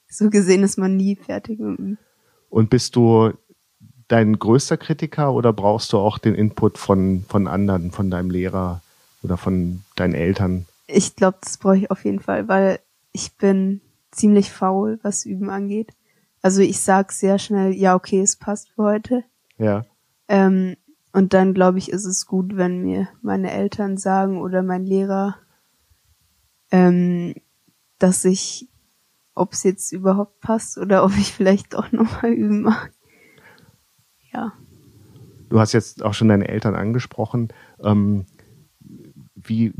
so 0.08 0.30
gesehen 0.30 0.62
ist 0.62 0.78
man 0.78 0.96
nie 0.96 1.16
fertig 1.16 1.58
mit 1.58 1.68
dem 1.68 1.74
Üben. 1.76 1.98
Und 2.48 2.70
bist 2.70 2.96
du 2.96 3.32
dein 4.08 4.38
größter 4.38 4.76
Kritiker 4.76 5.32
oder 5.32 5.52
brauchst 5.52 5.92
du 5.92 5.98
auch 5.98 6.18
den 6.18 6.34
Input 6.34 6.78
von, 6.78 7.24
von 7.28 7.46
anderen, 7.46 7.92
von 7.92 8.10
deinem 8.10 8.30
Lehrer 8.30 8.82
oder 9.22 9.36
von 9.36 9.82
deinen 9.94 10.14
Eltern? 10.14 10.66
Ich 10.88 11.14
glaube, 11.14 11.38
das 11.42 11.58
brauche 11.58 11.76
ich 11.76 11.90
auf 11.90 12.04
jeden 12.04 12.18
Fall, 12.18 12.48
weil 12.48 12.80
ich 13.12 13.32
bin 13.36 13.80
ziemlich 14.10 14.50
faul, 14.50 14.98
was 15.02 15.24
Üben 15.24 15.50
angeht. 15.50 15.92
Also 16.42 16.62
ich 16.62 16.80
sag 16.80 17.12
sehr 17.12 17.38
schnell, 17.38 17.72
ja, 17.72 17.94
okay, 17.94 18.20
es 18.20 18.34
passt 18.34 18.70
für 18.70 18.82
heute. 18.82 19.24
Ja. 19.58 19.84
Ähm, 20.26 20.76
und 21.12 21.34
dann 21.34 21.54
glaube 21.54 21.78
ich, 21.78 21.90
ist 21.90 22.04
es 22.04 22.26
gut, 22.26 22.56
wenn 22.56 22.82
mir 22.82 23.08
meine 23.22 23.50
Eltern 23.50 23.96
sagen 23.96 24.40
oder 24.40 24.62
mein 24.62 24.84
Lehrer, 24.84 25.36
ähm, 26.70 27.34
dass 27.98 28.24
ich, 28.24 28.68
ob 29.34 29.52
es 29.52 29.64
jetzt 29.64 29.92
überhaupt 29.92 30.40
passt 30.40 30.78
oder 30.78 31.04
ob 31.04 31.16
ich 31.16 31.32
vielleicht 31.32 31.74
doch 31.74 31.90
nochmal 31.92 32.32
üben 32.32 32.62
mag. 32.62 32.92
Ja. 34.32 34.52
Du 35.48 35.58
hast 35.58 35.72
jetzt 35.72 36.04
auch 36.04 36.14
schon 36.14 36.28
deine 36.28 36.48
Eltern 36.48 36.76
angesprochen. 36.76 37.48
Ähm, 37.82 38.26
wie, 39.34 39.72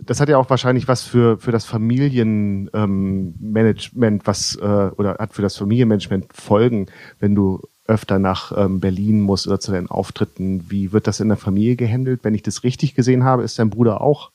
das 0.00 0.20
hat 0.20 0.28
ja 0.28 0.38
auch 0.38 0.48
wahrscheinlich 0.48 0.86
was 0.86 1.02
für, 1.02 1.38
für 1.38 1.50
das 1.50 1.64
Familienmanagement, 1.64 3.94
ähm, 3.94 4.20
was, 4.24 4.54
äh, 4.56 4.90
oder 4.96 5.16
hat 5.18 5.34
für 5.34 5.42
das 5.42 5.56
Familienmanagement 5.56 6.32
Folgen, 6.32 6.86
wenn 7.18 7.34
du 7.34 7.60
öfter 7.86 8.18
nach 8.18 8.52
ähm, 8.56 8.80
Berlin 8.80 9.20
musst 9.20 9.46
oder 9.46 9.60
zu 9.60 9.72
deinen 9.72 9.88
Auftritten. 9.88 10.70
Wie 10.70 10.92
wird 10.92 11.06
das 11.06 11.20
in 11.20 11.28
der 11.28 11.36
Familie 11.36 11.76
gehandelt? 11.76 12.20
Wenn 12.22 12.34
ich 12.34 12.42
das 12.42 12.64
richtig 12.64 12.94
gesehen 12.94 13.24
habe, 13.24 13.42
ist 13.42 13.58
dein 13.58 13.70
Bruder 13.70 14.00
auch 14.00 14.30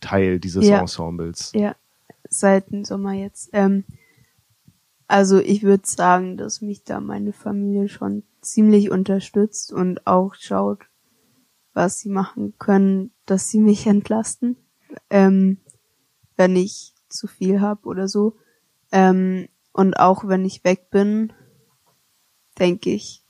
Teil 0.00 0.38
dieses 0.38 0.66
Ja. 0.66 0.80
Ensembles. 0.80 1.52
Ja, 1.54 1.74
seit 2.28 2.70
dem 2.70 2.84
Sommer 2.84 3.12
jetzt. 3.12 3.50
Ähm, 3.52 3.84
also 5.08 5.38
ich 5.38 5.62
würde 5.62 5.86
sagen, 5.86 6.36
dass 6.36 6.60
mich 6.60 6.84
da 6.84 7.00
meine 7.00 7.32
Familie 7.32 7.88
schon 7.88 8.22
ziemlich 8.40 8.90
unterstützt 8.90 9.72
und 9.72 10.06
auch 10.06 10.34
schaut, 10.34 10.80
was 11.72 11.98
sie 11.98 12.08
machen 12.08 12.54
können, 12.58 13.10
dass 13.26 13.48
sie 13.48 13.58
mich 13.58 13.86
entlasten, 13.86 14.56
ähm, 15.10 15.58
wenn 16.36 16.56
ich 16.56 16.94
zu 17.08 17.26
viel 17.26 17.60
hab 17.60 17.86
oder 17.86 18.08
so. 18.08 18.36
Ähm, 18.92 19.48
und 19.72 19.98
auch 19.98 20.28
wenn 20.28 20.44
ich 20.44 20.64
weg 20.64 20.90
bin, 20.90 21.32
denke 22.58 22.90
ich, 22.90 23.22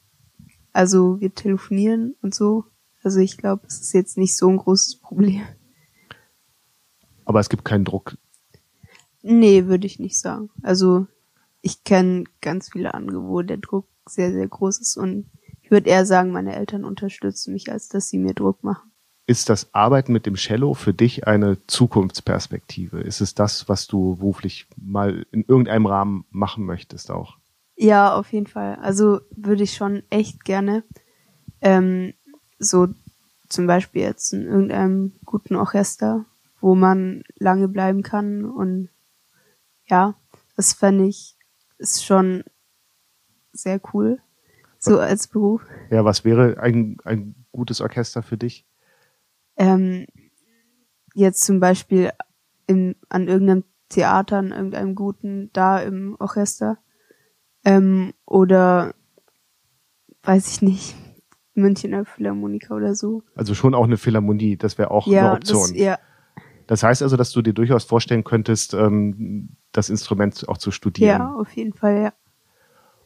also 0.72 1.20
wir 1.20 1.34
telefonieren 1.34 2.16
und 2.22 2.34
so. 2.34 2.64
Also 3.02 3.20
ich 3.20 3.36
glaube, 3.36 3.66
es 3.66 3.80
ist 3.80 3.92
jetzt 3.92 4.18
nicht 4.18 4.36
so 4.36 4.48
ein 4.48 4.56
großes 4.56 4.96
Problem. 4.96 5.42
Aber 7.24 7.40
es 7.40 7.48
gibt 7.48 7.64
keinen 7.64 7.84
Druck. 7.84 8.16
Nee, 9.22 9.66
würde 9.66 9.86
ich 9.86 9.98
nicht 9.98 10.18
sagen. 10.18 10.50
Also 10.62 11.06
ich 11.62 11.84
kenne 11.84 12.24
ganz 12.40 12.70
viele 12.72 12.92
andere, 12.94 13.22
wo 13.24 13.40
der 13.42 13.56
Druck 13.56 13.86
sehr, 14.06 14.32
sehr 14.32 14.46
groß 14.46 14.80
ist 14.80 14.96
und 14.96 15.30
ich 15.62 15.70
würde 15.70 15.88
eher 15.88 16.04
sagen, 16.04 16.30
meine 16.30 16.54
Eltern 16.54 16.84
unterstützen 16.84 17.54
mich, 17.54 17.72
als 17.72 17.88
dass 17.88 18.10
sie 18.10 18.18
mir 18.18 18.34
Druck 18.34 18.62
machen. 18.62 18.90
Ist 19.26 19.48
das 19.48 19.72
Arbeiten 19.72 20.12
mit 20.12 20.26
dem 20.26 20.34
Cello 20.34 20.74
für 20.74 20.92
dich 20.92 21.26
eine 21.26 21.66
Zukunftsperspektive? 21.66 23.00
Ist 23.00 23.22
es 23.22 23.34
das, 23.34 23.66
was 23.66 23.86
du 23.86 24.16
beruflich 24.16 24.66
mal 24.76 25.24
in 25.32 25.44
irgendeinem 25.48 25.86
Rahmen 25.86 26.26
machen 26.30 26.66
möchtest 26.66 27.10
auch? 27.10 27.38
Ja, 27.76 28.14
auf 28.14 28.32
jeden 28.32 28.46
Fall. 28.46 28.76
Also 28.76 29.20
würde 29.30 29.64
ich 29.64 29.74
schon 29.74 30.02
echt 30.10 30.44
gerne 30.44 30.84
ähm, 31.60 32.14
so 32.58 32.88
zum 33.48 33.66
Beispiel 33.66 34.02
jetzt 34.02 34.32
in 34.32 34.46
irgendeinem 34.46 35.12
guten 35.24 35.56
Orchester, 35.56 36.24
wo 36.60 36.74
man 36.74 37.24
lange 37.36 37.68
bleiben 37.68 38.02
kann 38.02 38.44
und 38.44 38.90
ja, 39.86 40.14
das 40.56 40.72
fände 40.72 41.06
ich 41.06 41.36
ist 41.78 42.04
schon 42.04 42.44
sehr 43.52 43.80
cool, 43.92 44.20
so 44.78 44.98
als 44.98 45.26
Beruf. 45.26 45.62
Ja, 45.90 46.04
was 46.04 46.24
wäre 46.24 46.58
ein, 46.60 46.96
ein 47.04 47.34
gutes 47.52 47.80
Orchester 47.80 48.22
für 48.22 48.36
dich? 48.36 48.66
Ähm, 49.56 50.06
jetzt 51.14 51.44
zum 51.44 51.60
Beispiel 51.60 52.10
im, 52.66 52.96
an 53.08 53.28
irgendeinem 53.28 53.64
Theater, 53.88 54.38
an 54.38 54.50
irgendeinem 54.52 54.94
guten, 54.94 55.50
da 55.52 55.78
im 55.78 56.16
Orchester. 56.18 56.78
Ähm, 57.64 58.12
oder 58.26 58.94
weiß 60.22 60.50
ich 60.52 60.62
nicht, 60.62 60.94
Münchner 61.54 62.04
Philharmoniker 62.04 62.74
oder 62.74 62.94
so. 62.94 63.22
Also 63.34 63.54
schon 63.54 63.74
auch 63.74 63.84
eine 63.84 63.96
Philharmonie, 63.96 64.56
das 64.56 64.78
wäre 64.78 64.90
auch 64.90 65.06
ja, 65.06 65.26
eine 65.26 65.32
Option. 65.36 65.68
Das, 65.70 65.78
ja, 65.78 65.98
Das 66.66 66.82
heißt 66.82 67.02
also, 67.02 67.16
dass 67.16 67.30
du 67.30 67.42
dir 67.42 67.52
durchaus 67.52 67.84
vorstellen 67.84 68.24
könntest, 68.24 68.74
ähm, 68.74 69.50
das 69.72 69.90
Instrument 69.90 70.48
auch 70.48 70.58
zu 70.58 70.70
studieren. 70.70 71.20
ja, 71.20 71.34
auf 71.34 71.52
jeden 71.52 71.72
Fall, 71.72 72.02
ja. 72.02 72.12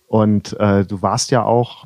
Und 0.07 0.59
äh, 0.59 0.87
du 0.87 1.03
warst 1.03 1.31
ja 1.31 1.43
auch, 1.43 1.85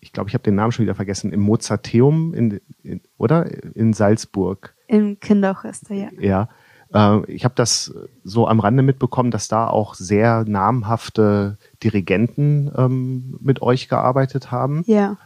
ich 0.00 0.12
glaube, 0.12 0.28
ich 0.30 0.34
habe 0.34 0.44
den 0.44 0.54
Namen 0.54 0.72
schon 0.72 0.84
wieder 0.84 0.94
vergessen, 0.94 1.32
im 1.32 1.40
Mozarteum, 1.40 2.32
in, 2.34 2.60
in, 2.82 3.02
oder? 3.18 3.46
In 3.76 3.92
Salzburg. 3.92 4.74
Im 4.86 5.20
Kinderorchester, 5.20 5.94
ja. 5.94 6.08
Ja. 6.18 6.48
Äh, 6.94 7.30
ich 7.30 7.44
habe 7.44 7.54
das 7.54 7.92
so 8.22 8.48
am 8.48 8.60
Rande 8.60 8.82
mitbekommen, 8.82 9.30
dass 9.30 9.48
da 9.48 9.68
auch 9.68 9.94
sehr 9.94 10.44
namhafte 10.46 11.58
Dirigenten 11.82 12.72
ähm, 12.74 13.36
mit 13.40 13.60
euch 13.60 13.88
gearbeitet 13.88 14.50
haben. 14.50 14.84
Ja. 14.86 15.18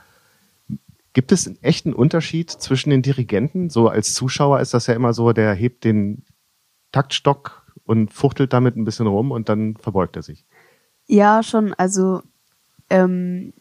Gibt 1.13 1.31
es 1.33 1.47
einen 1.47 1.63
echten 1.63 1.93
Unterschied 1.93 2.51
zwischen 2.51 2.91
den 2.91 3.03
Dirigenten? 3.03 3.71
So 3.71 3.89
als 3.89 4.15
Zuschauer 4.15 4.61
ist 4.61 4.75
das 4.75 4.87
ja 4.87 4.95
immer 4.95 5.13
so, 5.13 5.33
der 5.33 5.55
hebt 5.55 5.85
den 5.85 6.25
Taktstock 6.93 7.63
und 7.85 8.13
fuchtelt 8.13 8.53
damit 8.53 8.77
ein 8.77 8.85
bisschen 8.85 9.07
rum 9.07 9.31
und 9.31 9.49
dann 9.49 9.77
verbeugt 9.77 10.17
er 10.17 10.23
sich. 10.23 10.45
Ja, 11.07 11.43
schon. 11.43 11.75
Also 11.75 12.23
ähm, 12.91 13.53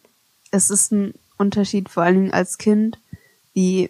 es 0.51 0.69
ist 0.69 0.91
ein 0.91 1.13
Unterschied, 1.37 1.89
vor 1.89 2.03
allen 2.03 2.15
Dingen 2.15 2.33
als 2.33 2.57
Kind, 2.57 2.99
wie 3.53 3.89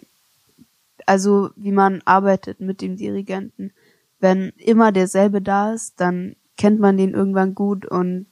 also 1.06 1.50
wie 1.56 1.72
man 1.72 2.02
arbeitet 2.04 2.60
mit 2.60 2.82
dem 2.82 2.96
Dirigenten. 2.96 3.72
Wenn 4.20 4.50
immer 4.56 4.92
derselbe 4.92 5.40
da 5.40 5.72
ist, 5.72 6.00
dann 6.00 6.36
kennt 6.56 6.80
man 6.80 6.96
den 6.96 7.14
irgendwann 7.14 7.54
gut 7.54 7.86
und 7.86 8.26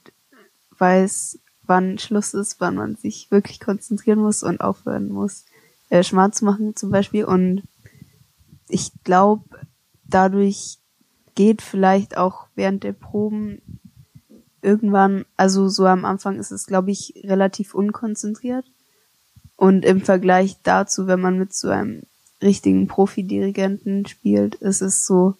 weiß, 0.77 1.39
wann 1.65 1.97
Schluss 1.97 2.33
ist, 2.33 2.59
wann 2.59 2.75
man 2.75 2.95
sich 2.95 3.31
wirklich 3.31 3.59
konzentrieren 3.59 4.19
muss 4.19 4.43
und 4.43 4.61
aufhören 4.61 5.09
muss, 5.09 5.45
äh, 5.89 6.03
Schmarz 6.03 6.39
zu 6.39 6.45
machen 6.45 6.75
zum 6.75 6.91
Beispiel. 6.91 7.25
Und 7.25 7.63
ich 8.67 8.91
glaube, 9.03 9.45
dadurch 10.05 10.79
geht 11.35 11.61
vielleicht 11.61 12.17
auch 12.17 12.47
während 12.55 12.83
der 12.83 12.93
Proben 12.93 13.61
irgendwann, 14.61 15.25
also 15.37 15.69
so 15.69 15.85
am 15.85 16.03
Anfang 16.03 16.39
ist 16.39 16.51
es, 16.51 16.65
glaube 16.65 16.91
ich, 16.91 17.13
relativ 17.23 17.73
unkonzentriert. 17.73 18.65
Und 19.55 19.85
im 19.85 20.01
Vergleich 20.01 20.57
dazu, 20.63 21.07
wenn 21.07 21.21
man 21.21 21.37
mit 21.37 21.53
so 21.53 21.69
einem 21.69 22.03
richtigen 22.41 22.87
Profidirigenten 22.87 24.05
spielt, 24.05 24.55
ist 24.55 24.81
es 24.81 25.05
so, 25.05 25.35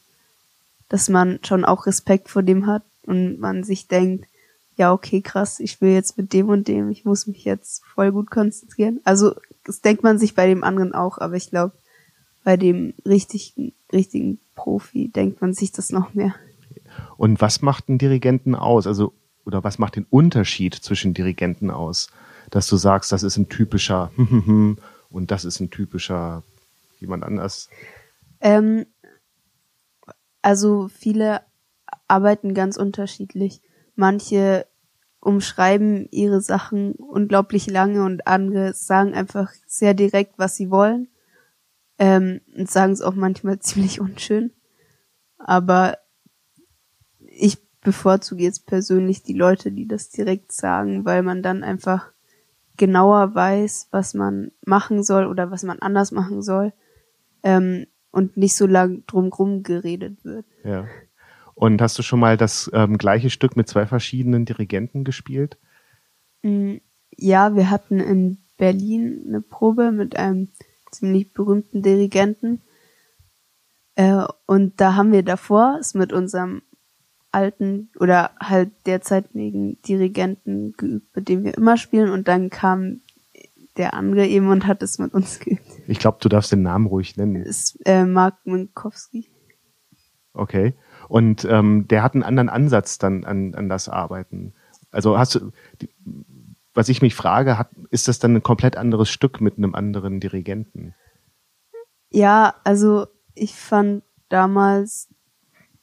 dass 0.89 1.09
man 1.09 1.39
schon 1.43 1.65
auch 1.65 1.85
Respekt 1.85 2.29
vor 2.29 2.43
dem 2.43 2.67
hat 2.67 2.83
und 3.05 3.39
man 3.39 3.63
sich 3.63 3.87
denkt, 3.87 4.25
ja, 4.77 4.93
okay, 4.93 5.21
krass, 5.21 5.59
ich 5.59 5.81
will 5.81 5.91
jetzt 5.91 6.17
mit 6.17 6.33
dem 6.33 6.49
und 6.49 6.67
dem, 6.67 6.89
ich 6.89 7.03
muss 7.03 7.25
mich 7.25 7.43
jetzt 7.43 7.83
voll 7.85 8.11
gut 8.11 8.29
konzentrieren. 8.29 9.01
Also, 9.03 9.35
das 9.63 9.81
denkt 9.81 10.03
man 10.03 10.19
sich 10.19 10.35
bei 10.35 10.47
dem 10.47 10.63
anderen 10.63 10.93
auch, 10.93 11.17
aber 11.17 11.35
ich 11.35 11.49
glaube, 11.49 11.73
bei 12.43 12.57
dem 12.57 12.93
richtigen, 13.05 13.73
richtigen 13.91 14.39
Profi 14.55 15.09
denkt 15.09 15.41
man 15.41 15.53
sich 15.53 15.71
das 15.71 15.91
noch 15.91 16.13
mehr. 16.13 16.35
Und 17.17 17.41
was 17.41 17.61
macht 17.61 17.89
einen 17.89 17.97
Dirigenten 17.97 18.55
aus? 18.55 18.87
Also, 18.87 19.13
oder 19.45 19.63
was 19.63 19.79
macht 19.79 19.95
den 19.95 20.05
Unterschied 20.09 20.75
zwischen 20.75 21.13
Dirigenten 21.13 21.71
aus? 21.71 22.09
Dass 22.51 22.67
du 22.67 22.77
sagst, 22.77 23.11
das 23.11 23.23
ist 23.23 23.37
ein 23.37 23.49
typischer 23.49 24.11
und 25.09 25.31
das 25.31 25.43
ist 25.43 25.59
ein 25.59 25.71
typischer 25.71 26.43
jemand 26.99 27.23
anders. 27.23 27.69
Ähm, 28.39 28.85
also 30.47 30.87
viele 30.87 31.41
arbeiten 32.07 32.53
ganz 32.53 32.77
unterschiedlich. 32.77 33.61
Manche 33.95 34.65
umschreiben 35.19 36.07
ihre 36.09 36.39
Sachen 36.39 36.93
unglaublich 36.93 37.69
lange 37.69 38.05
und 38.05 38.27
andere 38.27 38.73
sagen 38.73 39.13
einfach 39.13 39.51
sehr 39.65 39.93
direkt, 39.93 40.39
was 40.39 40.55
sie 40.55 40.71
wollen. 40.71 41.09
Ähm, 41.99 42.39
und 42.55 42.71
sagen 42.71 42.93
es 42.93 43.01
auch 43.01 43.13
manchmal 43.13 43.59
ziemlich 43.67 43.99
unschön. 43.99 44.53
Aber 45.37 45.97
ich 47.19 47.57
bevorzuge 47.81 48.43
jetzt 48.43 48.67
persönlich 48.67 49.23
die 49.23 49.33
Leute, 49.33 49.73
die 49.73 49.85
das 49.85 50.11
direkt 50.11 50.53
sagen, 50.53 51.03
weil 51.03 51.23
man 51.23 51.43
dann 51.43 51.61
einfach 51.61 52.13
genauer 52.77 53.35
weiß, 53.35 53.89
was 53.91 54.13
man 54.13 54.53
machen 54.65 55.03
soll 55.03 55.25
oder 55.25 55.51
was 55.51 55.63
man 55.63 55.79
anders 55.79 56.13
machen 56.13 56.41
soll 56.41 56.71
ähm, 57.43 57.87
und 58.17 58.35
nicht 58.35 58.55
so 58.55 58.65
lang 58.65 59.03
drumrum 59.05 59.61
geredet 59.61 60.25
wird. 60.25 60.47
Ja. 60.63 60.87
Und 61.53 61.79
hast 61.83 61.99
du 61.99 62.01
schon 62.01 62.19
mal 62.19 62.35
das 62.35 62.67
ähm, 62.73 62.97
gleiche 62.97 63.29
Stück 63.29 63.55
mit 63.55 63.67
zwei 63.67 63.85
verschiedenen 63.85 64.43
Dirigenten 64.43 65.03
gespielt? 65.03 65.59
Mm, 66.41 66.77
Ja, 67.15 67.55
wir 67.55 67.69
hatten 67.69 67.99
in 67.99 68.39
Berlin 68.57 69.23
eine 69.27 69.41
Probe 69.41 69.91
mit 69.91 70.15
einem 70.15 70.49
ziemlich 70.91 71.31
berühmten 71.31 71.83
Dirigenten. 71.83 72.63
Äh, 73.93 74.25
und 74.47 74.81
da 74.81 74.95
haben 74.95 75.11
wir 75.11 75.21
davor 75.21 75.77
es 75.79 75.93
mit 75.93 76.11
unserem 76.11 76.63
alten 77.31 77.91
oder 77.99 78.31
halt 78.39 78.71
derzeitigen 78.87 79.79
Dirigenten 79.83 80.73
geübt, 80.73 81.15
mit 81.15 81.29
dem 81.29 81.43
wir 81.43 81.55
immer 81.55 81.77
spielen. 81.77 82.09
Und 82.09 82.27
dann 82.27 82.49
kam 82.49 83.01
der 83.77 83.93
andere 83.93 84.25
eben 84.25 84.49
und 84.49 84.65
hat 84.67 84.83
es 84.83 84.99
mit 84.99 85.13
uns 85.13 85.39
geübt. 85.39 85.61
Ich 85.87 85.99
glaube, 85.99 86.17
du 86.21 86.29
darfst 86.29 86.51
den 86.51 86.63
Namen 86.63 86.87
ruhig 86.87 87.17
nennen. 87.17 87.43
Das 87.43 87.47
ist 87.47 87.79
äh, 87.85 88.05
Mark 88.05 88.35
Minkowski. 88.45 89.29
Okay. 90.33 90.75
Und 91.07 91.45
ähm, 91.45 91.87
der 91.87 92.03
hat 92.03 92.13
einen 92.13 92.23
anderen 92.23 92.49
Ansatz 92.49 92.97
dann 92.97 93.23
an, 93.23 93.55
an 93.55 93.69
das 93.69 93.89
Arbeiten. 93.89 94.53
Also 94.91 95.17
hast 95.17 95.35
du, 95.35 95.51
die, 95.81 95.89
was 96.73 96.89
ich 96.89 97.01
mich 97.01 97.15
frage, 97.15 97.57
hat, 97.57 97.69
ist 97.89 98.07
das 98.07 98.19
dann 98.19 98.35
ein 98.35 98.43
komplett 98.43 98.77
anderes 98.77 99.09
Stück 99.09 99.41
mit 99.41 99.57
einem 99.57 99.73
anderen 99.73 100.19
Dirigenten? 100.19 100.93
Ja, 102.11 102.55
also 102.63 103.07
ich 103.33 103.55
fand 103.55 104.03
damals, 104.29 105.09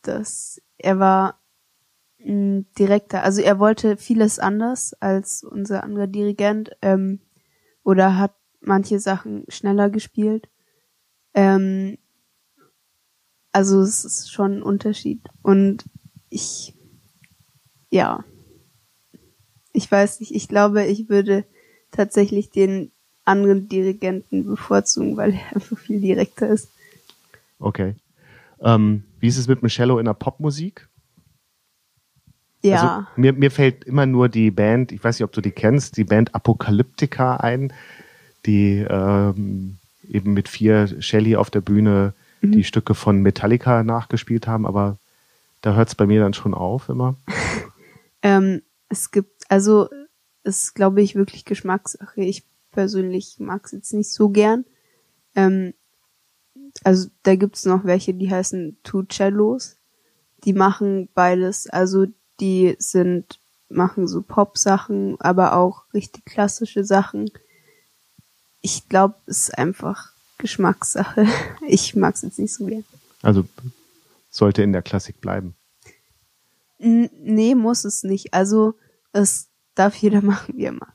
dass 0.02 0.62
er 0.78 0.98
war 0.98 1.40
ein 2.24 2.66
direkter, 2.78 3.22
also 3.22 3.42
er 3.42 3.58
wollte 3.58 3.96
vieles 3.96 4.38
anders 4.38 4.94
als 5.00 5.42
unser 5.42 5.84
anderer 5.84 6.06
Dirigent 6.06 6.70
ähm, 6.80 7.20
oder 7.84 8.18
hat 8.18 8.34
manche 8.60 8.98
Sachen 8.98 9.44
schneller 9.48 9.90
gespielt. 9.90 10.48
Ähm, 11.34 11.98
also 13.52 13.80
es 13.82 14.04
ist 14.04 14.32
schon 14.32 14.58
ein 14.58 14.62
Unterschied 14.62 15.20
und 15.42 15.84
ich, 16.28 16.74
ja, 17.90 18.24
ich 19.72 19.90
weiß 19.90 20.20
nicht, 20.20 20.34
ich 20.34 20.48
glaube, 20.48 20.84
ich 20.84 21.08
würde 21.08 21.44
tatsächlich 21.90 22.50
den 22.50 22.90
anderen 23.24 23.68
Dirigenten 23.68 24.44
bevorzugen, 24.44 25.16
weil 25.16 25.34
er 25.34 25.40
einfach 25.56 25.78
viel 25.78 26.00
direkter 26.00 26.48
ist. 26.48 26.68
Okay. 27.58 27.94
Ähm, 28.60 29.04
wie 29.20 29.28
ist 29.28 29.38
es 29.38 29.48
mit 29.48 29.62
dem 29.62 29.68
Cello 29.68 29.98
in 29.98 30.06
der 30.06 30.14
Popmusik? 30.14 30.88
Ja. 32.64 32.96
Also 32.96 33.06
mir, 33.16 33.32
mir 33.32 33.50
fällt 33.50 33.84
immer 33.84 34.06
nur 34.06 34.28
die 34.28 34.50
Band, 34.50 34.92
ich 34.92 35.02
weiß 35.02 35.18
nicht, 35.18 35.24
ob 35.24 35.32
du 35.32 35.40
die 35.40 35.50
kennst, 35.52 35.96
die 35.96 36.04
Band 36.04 36.34
Apocalyptica 36.34 37.36
ein, 37.36 37.72
die 38.46 38.84
ähm, 38.88 39.78
eben 40.08 40.32
mit 40.32 40.48
vier 40.48 41.00
Shelley 41.00 41.36
auf 41.36 41.50
der 41.50 41.60
Bühne 41.60 42.14
Mhm. 42.44 42.52
die 42.52 42.64
Stücke 42.64 42.94
von 42.94 43.20
Metallica 43.22 43.82
nachgespielt 43.82 44.46
haben, 44.46 44.66
aber 44.66 44.98
da 45.62 45.74
hört 45.74 45.88
es 45.88 45.94
bei 45.94 46.06
mir 46.06 46.20
dann 46.20 46.34
schon 46.34 46.54
auf 46.54 46.88
immer. 46.88 47.16
Ähm, 48.26 48.62
es 48.88 49.10
gibt, 49.10 49.42
also 49.50 49.90
es 50.44 50.62
ist, 50.62 50.74
glaube 50.74 51.02
ich, 51.02 51.14
wirklich 51.14 51.44
Geschmackssache. 51.44 52.22
Ich 52.22 52.42
persönlich 52.70 53.36
mag 53.38 53.66
es 53.66 53.72
jetzt 53.72 53.92
nicht 53.92 54.10
so 54.10 54.30
gern. 54.30 54.64
Ähm, 55.34 55.74
also 56.84 57.10
da 57.22 57.34
gibt's 57.34 57.66
noch 57.66 57.84
welche, 57.84 58.14
die 58.14 58.30
heißen 58.30 58.78
Two 58.82 59.02
Cellos. 59.12 59.76
Die 60.44 60.54
machen 60.54 61.10
beides. 61.12 61.66
Also 61.66 62.06
die 62.40 62.76
sind 62.78 63.38
machen 63.68 64.06
so 64.08 64.22
Pop-Sachen, 64.22 65.20
aber 65.20 65.56
auch 65.56 65.84
richtig 65.92 66.24
klassische 66.24 66.84
Sachen. 66.84 67.30
Ich 68.60 68.88
glaube, 68.88 69.14
es 69.26 69.48
ist 69.48 69.58
einfach 69.58 70.12
Geschmackssache. 70.38 71.26
Ich 71.66 71.94
mag 71.96 72.14
es 72.14 72.22
jetzt 72.22 72.38
nicht 72.38 72.52
so 72.52 72.66
gern. 72.66 72.84
Also 73.22 73.46
sollte 74.30 74.62
in 74.62 74.72
der 74.72 74.82
Klassik 74.82 75.20
bleiben. 75.20 75.54
N 76.78 77.08
nee, 77.22 77.54
muss 77.54 77.84
es 77.84 78.04
nicht. 78.04 78.34
Also 78.34 78.74
es 79.12 79.48
darf 79.74 79.94
jeder 79.96 80.22
machen, 80.22 80.54
wie 80.56 80.64
er 80.64 80.72
mag. 80.72 80.94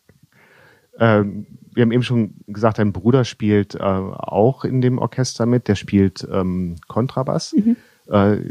Ähm, 0.98 1.48
wir 1.74 1.84
haben 1.84 1.92
eben 1.92 2.04
schon 2.04 2.36
gesagt, 2.48 2.78
dein 2.78 2.92
Bruder 2.94 3.24
spielt 3.24 3.76
äh, 3.76 3.80
auch 3.80 4.66
in 4.66 4.82
dem 4.82 4.98
Orchester 4.98 5.46
mit. 5.46 5.68
Der 5.68 5.76
spielt 5.76 6.28
ähm, 6.32 6.76
Kontrabass. 6.88 7.54
Mhm. 7.54 7.78
Äh, 8.08 8.42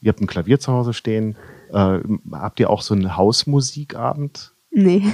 ihr 0.00 0.08
habt 0.08 0.20
ein 0.20 0.26
Klavier 0.26 0.58
zu 0.58 0.72
Hause 0.72 0.92
stehen. 0.92 1.36
Äh, 1.74 2.00
habt 2.32 2.60
ihr 2.60 2.70
auch 2.70 2.82
so 2.82 2.94
einen 2.94 3.16
Hausmusikabend? 3.16 4.54
Nee. 4.70 5.04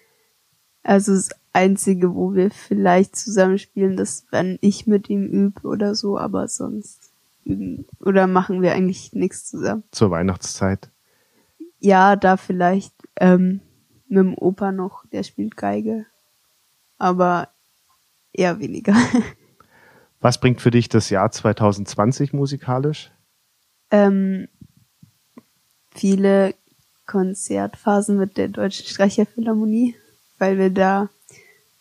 also 0.82 1.12
das 1.12 1.30
Einzige, 1.52 2.14
wo 2.14 2.34
wir 2.34 2.50
vielleicht 2.50 3.16
zusammenspielen, 3.16 3.96
das 3.96 4.26
wenn 4.30 4.58
ich 4.60 4.86
mit 4.86 5.10
ihm 5.10 5.26
übe 5.26 5.66
oder 5.66 5.94
so, 5.94 6.18
aber 6.18 6.46
sonst 6.48 7.10
üben 7.44 7.86
oder 7.98 8.26
machen 8.26 8.62
wir 8.62 8.72
eigentlich 8.72 9.12
nichts 9.12 9.46
zusammen. 9.46 9.82
Zur 9.90 10.10
Weihnachtszeit? 10.10 10.90
Ja, 11.80 12.14
da 12.14 12.36
vielleicht 12.36 12.94
ähm, 13.16 13.60
mit 14.06 14.18
dem 14.18 14.34
Opa 14.38 14.70
noch, 14.70 15.06
der 15.06 15.22
spielt 15.22 15.56
Geige 15.56 16.06
aber 17.00 17.48
eher 18.32 18.60
weniger. 18.60 18.94
Was 20.20 20.38
bringt 20.38 20.60
für 20.60 20.70
dich 20.70 20.88
das 20.88 21.10
Jahr 21.10 21.30
2020 21.30 22.32
musikalisch? 22.32 23.10
Ähm, 23.90 24.48
viele 26.00 26.54
Konzertphasen 27.06 28.16
mit 28.16 28.36
der 28.36 28.48
Deutschen 28.48 28.86
Streicherphilharmonie, 28.86 29.94
weil 30.38 30.58
wir 30.58 30.70
da 30.70 31.08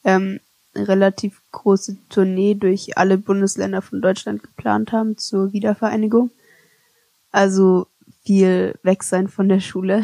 ähm, 0.03 0.39
eine 0.73 0.88
relativ 0.88 1.41
große 1.51 1.97
Tournee 2.10 2.55
durch 2.55 2.97
alle 2.97 3.17
Bundesländer 3.17 3.82
von 3.82 4.01
Deutschland 4.01 4.43
geplant 4.43 4.91
haben 4.91 5.17
zur 5.17 5.53
Wiedervereinigung. 5.53 6.32
Also 7.32 7.88
viel 8.23 8.75
weg 8.84 9.03
sein 9.03 9.27
von 9.27 9.49
der 9.49 9.60
Schule. 9.60 10.03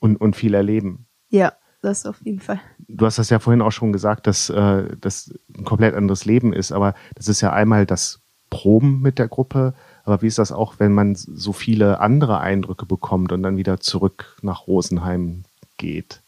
Und, 0.00 0.20
und 0.20 0.36
viel 0.36 0.54
erleben. 0.54 1.06
Ja, 1.28 1.52
das 1.82 2.06
auf 2.06 2.20
jeden 2.24 2.40
Fall 2.40 2.60
du 2.88 3.06
hast 3.06 3.18
das 3.18 3.30
ja 3.30 3.38
vorhin 3.38 3.62
auch 3.62 3.70
schon 3.70 3.92
gesagt, 3.92 4.26
dass 4.26 4.50
äh, 4.50 4.96
das 5.00 5.32
ein 5.56 5.64
komplett 5.64 5.94
anderes 5.94 6.24
Leben 6.24 6.52
ist, 6.52 6.72
aber 6.72 6.94
das 7.14 7.28
ist 7.28 7.40
ja 7.40 7.52
einmal 7.52 7.86
das 7.86 8.20
Proben 8.50 9.00
mit 9.00 9.18
der 9.18 9.28
Gruppe, 9.28 9.74
aber 10.08 10.22
wie 10.22 10.26
ist 10.26 10.38
das 10.38 10.52
auch, 10.52 10.76
wenn 10.78 10.92
man 10.92 11.14
so 11.14 11.52
viele 11.52 12.00
andere 12.00 12.40
Eindrücke 12.40 12.86
bekommt 12.86 13.30
und 13.32 13.42
dann 13.42 13.58
wieder 13.58 13.78
zurück 13.78 14.36
nach 14.40 14.66
Rosenheim 14.66 15.44
geht? 15.76 16.22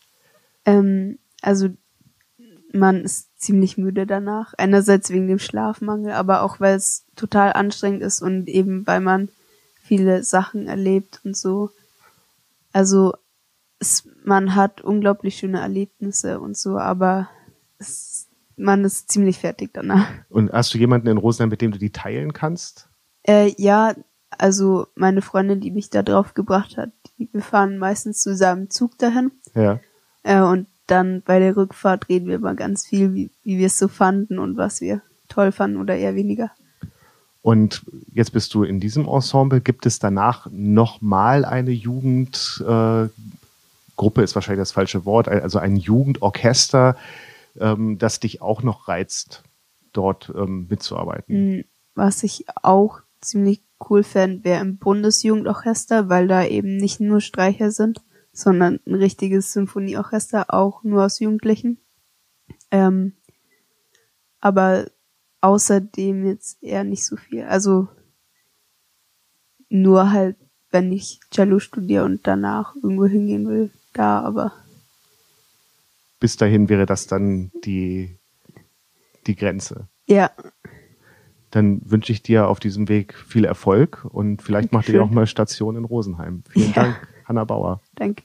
Ähm, 0.66 1.18
also 1.40 1.70
man 2.72 3.02
ist 3.04 3.40
ziemlich 3.40 3.78
müde 3.78 4.06
danach. 4.06 4.52
Einerseits 4.58 5.10
wegen 5.10 5.28
dem 5.28 5.38
Schlafmangel, 5.38 6.12
aber 6.12 6.42
auch 6.42 6.60
weil 6.60 6.76
es 6.76 7.06
total 7.16 7.54
anstrengend 7.54 8.02
ist 8.02 8.20
und 8.20 8.48
eben 8.48 8.86
weil 8.86 9.00
man 9.00 9.30
viele 9.82 10.22
Sachen 10.24 10.68
erlebt 10.68 11.20
und 11.24 11.36
so. 11.36 11.70
Also 12.72 13.14
es, 13.78 14.06
man 14.24 14.54
hat 14.54 14.82
unglaublich 14.82 15.36
schöne 15.36 15.60
Erlebnisse 15.60 16.38
und 16.38 16.56
so, 16.56 16.78
aber 16.78 17.30
es, 17.78 18.28
man 18.56 18.84
ist 18.84 19.10
ziemlich 19.10 19.38
fertig 19.38 19.70
danach. 19.72 20.06
Und 20.28 20.52
hast 20.52 20.74
du 20.74 20.78
jemanden 20.78 21.08
in 21.08 21.16
Rosenheim, 21.16 21.48
mit 21.48 21.62
dem 21.62 21.72
du 21.72 21.78
die 21.78 21.90
teilen 21.90 22.34
kannst? 22.34 22.89
Äh, 23.30 23.54
ja, 23.58 23.94
also 24.38 24.88
meine 24.96 25.22
Freundin, 25.22 25.60
die 25.60 25.70
mich 25.70 25.88
da 25.88 26.02
drauf 26.02 26.34
gebracht 26.34 26.76
hat, 26.76 26.90
die, 27.16 27.28
wir 27.32 27.42
fahren 27.42 27.78
meistens 27.78 28.22
zusammen 28.22 28.70
Zug 28.70 28.98
dahin. 28.98 29.30
Ja. 29.54 29.78
Äh, 30.24 30.40
und 30.40 30.66
dann 30.88 31.22
bei 31.22 31.38
der 31.38 31.56
Rückfahrt 31.56 32.08
reden 32.08 32.26
wir 32.26 32.34
über 32.34 32.54
ganz 32.54 32.88
viel, 32.88 33.14
wie, 33.14 33.30
wie 33.44 33.58
wir 33.58 33.68
es 33.68 33.78
so 33.78 33.86
fanden 33.86 34.40
und 34.40 34.56
was 34.56 34.80
wir 34.80 35.02
toll 35.28 35.52
fanden 35.52 35.76
oder 35.76 35.96
eher 35.96 36.16
weniger. 36.16 36.50
Und 37.40 37.86
jetzt 38.12 38.32
bist 38.32 38.52
du 38.52 38.64
in 38.64 38.80
diesem 38.80 39.06
Ensemble. 39.06 39.60
Gibt 39.60 39.86
es 39.86 40.00
danach 40.00 40.48
nochmal 40.50 41.44
eine 41.44 41.70
Jugend, 41.70 42.64
äh, 42.66 43.04
ist 43.04 44.34
wahrscheinlich 44.34 44.62
das 44.62 44.72
falsche 44.72 45.04
Wort, 45.04 45.28
also 45.28 45.60
ein 45.60 45.76
Jugendorchester, 45.76 46.96
ähm, 47.60 47.96
das 47.98 48.18
dich 48.18 48.42
auch 48.42 48.64
noch 48.64 48.88
reizt, 48.88 49.44
dort 49.92 50.32
ähm, 50.34 50.66
mitzuarbeiten. 50.68 51.58
Mm, 51.58 51.64
was 51.94 52.24
ich 52.24 52.46
auch 52.62 53.02
ziemlich 53.20 53.62
cool 53.88 54.02
fände, 54.02 54.44
wäre 54.44 54.60
im 54.60 54.78
Bundesjugendorchester, 54.78 56.08
weil 56.08 56.28
da 56.28 56.44
eben 56.44 56.76
nicht 56.76 57.00
nur 57.00 57.20
Streicher 57.20 57.70
sind, 57.70 58.02
sondern 58.32 58.80
ein 58.86 58.94
richtiges 58.94 59.52
Symphonieorchester, 59.52 60.52
auch 60.52 60.82
nur 60.82 61.04
aus 61.04 61.18
Jugendlichen. 61.20 61.78
Ähm, 62.70 63.14
aber 64.40 64.86
außerdem 65.40 66.26
jetzt 66.26 66.62
eher 66.62 66.84
nicht 66.84 67.04
so 67.04 67.16
viel. 67.16 67.44
Also 67.44 67.88
nur 69.68 70.10
halt, 70.10 70.36
wenn 70.70 70.92
ich 70.92 71.20
Cello 71.30 71.58
studiere 71.58 72.04
und 72.04 72.26
danach 72.26 72.74
irgendwo 72.76 73.06
hingehen 73.06 73.48
will, 73.48 73.70
da, 73.92 74.20
aber. 74.20 74.52
Bis 76.18 76.36
dahin 76.36 76.68
wäre 76.68 76.86
das 76.86 77.06
dann 77.06 77.50
die, 77.64 78.18
die 79.26 79.36
Grenze. 79.36 79.88
Ja. 80.06 80.30
Dann 81.50 81.80
wünsche 81.84 82.12
ich 82.12 82.22
dir 82.22 82.48
auf 82.48 82.60
diesem 82.60 82.88
Weg 82.88 83.14
viel 83.14 83.44
Erfolg 83.44 84.06
und 84.08 84.40
vielleicht 84.42 84.72
macht 84.72 84.88
ihr 84.88 85.02
auch 85.02 85.10
mal 85.10 85.26
Station 85.26 85.76
in 85.76 85.84
Rosenheim. 85.84 86.44
Vielen 86.48 86.72
ja. 86.74 86.82
Dank, 86.82 87.08
Hanna 87.24 87.44
Bauer. 87.44 87.80
Danke. 87.96 88.22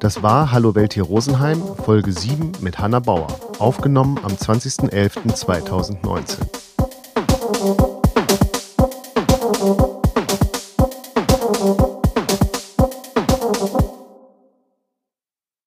Das 0.00 0.22
war 0.22 0.52
Hallo 0.52 0.74
Welt 0.74 0.94
hier 0.94 1.04
Rosenheim, 1.04 1.60
Folge 1.82 2.12
7 2.12 2.52
mit 2.60 2.78
Hanna 2.78 3.00
Bauer, 3.00 3.26
aufgenommen 3.58 4.18
am 4.22 4.32
20.11.2019. 4.32 6.63